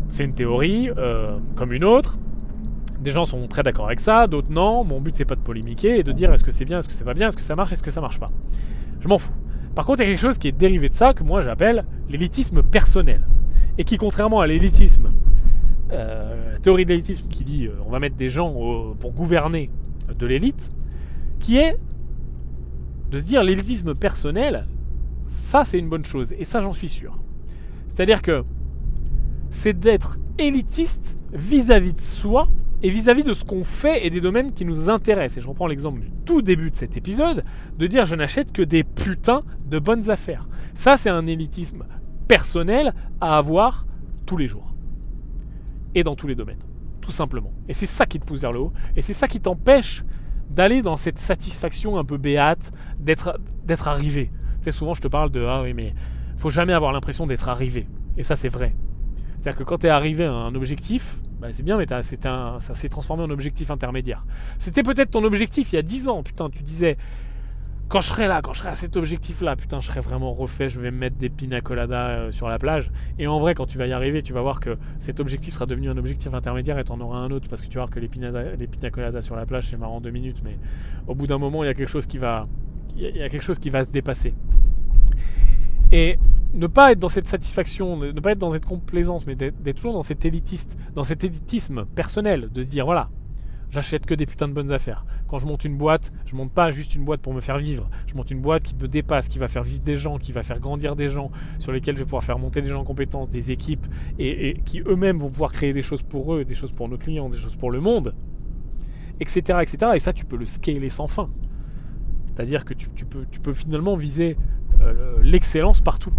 [0.09, 2.19] C'est une théorie euh, comme une autre.
[3.01, 4.85] Des gens sont très d'accord avec ça, d'autres non.
[4.85, 6.95] Mon but c'est pas de polémiquer et de dire est-ce que c'est bien, est-ce que
[6.95, 8.31] c'est pas bien, est-ce que ça marche, est-ce que ça marche pas.
[9.01, 9.35] Je m'en fous.
[9.75, 11.85] Par contre, il y a quelque chose qui est dérivé de ça que moi j'appelle
[12.09, 13.23] l'élitisme personnel.
[13.77, 15.13] Et qui, contrairement à l'élitisme,
[15.93, 18.53] euh, la théorie de l'élitisme qui dit euh, on va mettre des gens
[18.99, 19.71] pour gouverner
[20.19, 20.71] de l'élite,
[21.39, 21.79] qui est
[23.11, 24.67] de se dire l'élitisme personnel,
[25.29, 26.35] ça c'est une bonne chose.
[26.39, 27.19] Et ça j'en suis sûr.
[27.89, 28.45] C'est-à-dire que
[29.51, 32.49] c'est d'être élitiste vis-à-vis de soi
[32.83, 35.39] et vis-à-vis de ce qu'on fait et des domaines qui nous intéressent.
[35.39, 37.45] Et je reprends l'exemple du tout début de cet épisode,
[37.77, 40.49] de dire je n'achète que des putains de bonnes affaires.
[40.75, 41.85] Ça, c'est un élitisme
[42.29, 43.87] personnel à avoir
[44.27, 44.75] tous les jours.
[45.95, 46.63] Et dans tous les domaines.
[47.01, 47.53] Tout simplement.
[47.69, 48.73] Et c'est ça qui te pousse vers le haut.
[48.95, 50.05] Et c'est ça qui t'empêche
[50.51, 53.39] d'aller dans cette satisfaction un peu béate, d'être,
[53.89, 54.31] arrivé.
[54.59, 55.95] Tu sais, souvent je te parle de Ah oui, mais
[56.37, 57.87] faut jamais avoir l'impression d'être arrivé.
[58.17, 58.75] Et ça, c'est vrai.
[59.39, 62.03] C'est-à-dire que quand tu es arrivé à un objectif, bah c'est bien, mais un,
[62.61, 64.27] ça s'est transformé en objectif intermédiaire.
[64.59, 66.23] C'était peut-être ton objectif il y a 10 ans.
[66.23, 66.97] Putain, tu disais
[67.89, 70.69] quand je serai là, quand je serai à cet objectif-là, putain, je serai vraiment refait,
[70.69, 72.91] je vais me mettre des pina coladas euh, sur la plage.
[73.19, 75.65] Et en vrai, quand tu vas y arriver, tu vas voir que cet objectif sera
[75.65, 77.91] devenu un objectif intermédiaire et tu en auras un autre parce que tu vas voir
[77.91, 80.59] que les pina, les sur la plage, c'est marrant deux minutes, mais
[81.07, 82.47] au bout d'un moment, il y a quelque chose qui va,
[82.97, 84.35] il y a quelque chose qui va se dépasser.
[85.93, 86.19] Et
[86.55, 89.93] ne pas être dans cette satisfaction, ne pas être dans cette complaisance, mais d'être toujours
[89.93, 93.11] dans cet élitiste, dans cet élitisme personnel, de se dire voilà,
[93.71, 95.05] j'achète que des putains de bonnes affaires.
[95.27, 97.91] Quand je monte une boîte, je monte pas juste une boîte pour me faire vivre.
[98.07, 100.43] Je monte une boîte qui me dépasse, qui va faire vivre des gens, qui va
[100.43, 103.29] faire grandir des gens, sur lesquels je vais pouvoir faire monter des gens en compétences,
[103.29, 103.87] des équipes,
[104.19, 107.29] et, qui eux-mêmes vont pouvoir créer des choses pour eux, des choses pour nos clients,
[107.29, 108.15] des choses pour le monde,
[109.21, 109.59] etc.
[109.61, 109.93] etc.
[109.95, 111.29] Et ça, tu peux le scaler sans fin.
[112.27, 114.37] C'est-à-dire que tu, peux, finalement viser
[115.23, 116.13] l'excellence partout.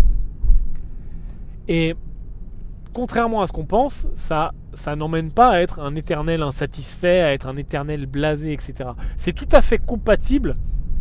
[1.68, 1.95] Et
[2.93, 7.34] contrairement à ce qu'on pense, ça, ça n'emmène pas à être un éternel insatisfait, à
[7.34, 8.91] être un éternel blasé, etc.
[9.18, 10.55] C'est tout à fait compatible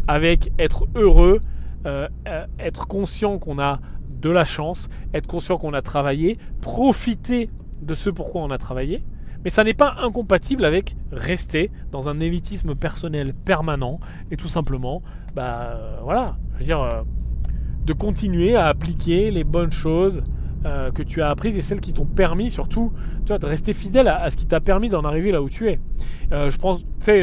[0.07, 1.41] avec être heureux,
[1.87, 7.51] euh, euh, être conscient qu'on a de la chance, être conscient qu'on a travaillé, profiter
[7.83, 9.03] de ce pourquoi on a travaillé.
[9.45, 14.01] Mais ça n'est pas incompatible avec rester dans un élitisme personnel permanent
[14.31, 15.03] et tout simplement,
[15.35, 17.05] bah euh, voilà, je veux dire,
[17.89, 20.23] de continuer à appliquer les bonnes choses
[20.67, 23.73] euh, que tu as apprises et celles qui t'ont permis surtout tu vois, de rester
[23.73, 25.79] fidèle à, ce qui t'a permis d'en arriver là où tu es.
[26.33, 26.77] Euh, je prends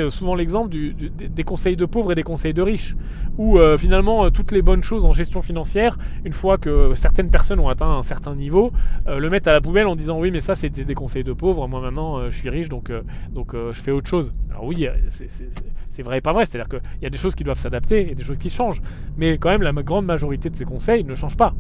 [0.10, 2.96] souvent l'exemple des conseils de pauvres et des conseils de riches,
[3.38, 7.60] où euh, finalement toutes les bonnes choses en gestion financière, une fois que certaines personnes
[7.60, 8.72] ont atteint un certain niveau,
[9.06, 11.68] le mettent à la poubelle en disant oui mais ça c'était des conseils de pauvres,
[11.68, 12.92] moi maintenant je suis riche donc,
[13.32, 14.34] donc je fais autre chose.
[14.50, 17.60] Alors oui c'est vrai et pas vrai, c'est-à-dire qu'il y a des choses qui doivent
[17.60, 18.82] s'adapter et des choses qui changent,
[19.18, 21.54] mais quand même la grande majorité de ces conseils ne changent pas.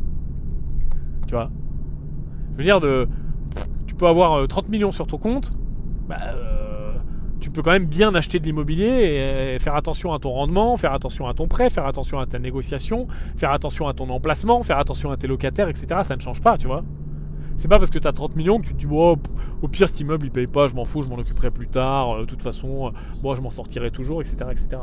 [1.27, 1.49] Tu vois
[2.55, 3.07] je veux dire, de,
[3.85, 5.51] tu peux avoir 30 euh, millions sur ton compte,
[6.07, 6.93] bah, euh,
[7.41, 10.93] tu peux quand même bien acheter de l'immobilier et, faire attention à ton rendement, faire
[10.93, 14.77] attention à ton prêt, faire attention à ta négociation, faire attention à ton emplacement, faire
[14.77, 16.01] attention à tes locataires, etc.
[16.03, 16.83] Ça ne change pas, tu vois.
[17.57, 19.17] C'est pas parce que tu as 30 millions que tu te dis, oh,
[19.61, 22.11] au pire, cet immeuble il paye pas, je m'en fous, je m'en occuperai plus tard,
[22.11, 24.37] euh, de toute façon, moi je m'en sortirai toujours, etc.
[24.51, 24.77] etc.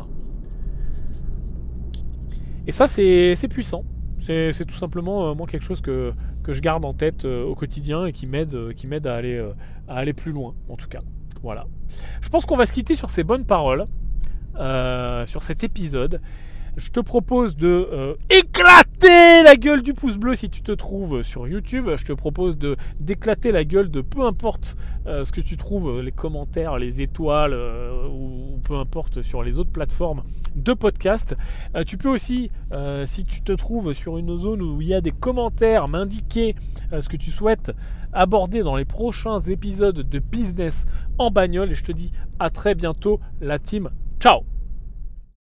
[2.67, 3.85] Et ça, c'est puissant.
[4.19, 6.13] C'est tout simplement moi quelque chose que,
[6.43, 8.73] que, je garde en tête euh, au quotidien et qui m'aide euh,
[9.05, 9.45] aller
[9.89, 11.01] à aller plus loin en tout cas.
[11.43, 11.67] Voilà.
[12.21, 13.87] Je pense qu'on va se quitter sur ces bonnes paroles
[15.27, 16.21] sur cet épisode
[16.77, 21.23] je te propose de euh, éclater la gueule du pouce bleu si tu te trouves
[21.23, 21.89] sur YouTube.
[21.97, 26.01] Je te propose de d'éclater la gueule de peu importe euh, ce que tu trouves,
[26.01, 30.23] les commentaires, les étoiles euh, ou, peu importe sur les autres plateformes
[30.55, 31.35] de podcast.
[31.87, 32.51] tu peux aussi,
[33.05, 36.55] si tu te trouves sur une zone où il y a des commentaires, m'indiquer
[36.93, 37.73] ce que tu souhaites
[38.13, 40.85] aborder dans les prochains épisodes de business
[41.17, 41.73] en bagnole.
[41.73, 43.89] Et je te dis à très bientôt, la team.
[44.21, 44.52] Ciao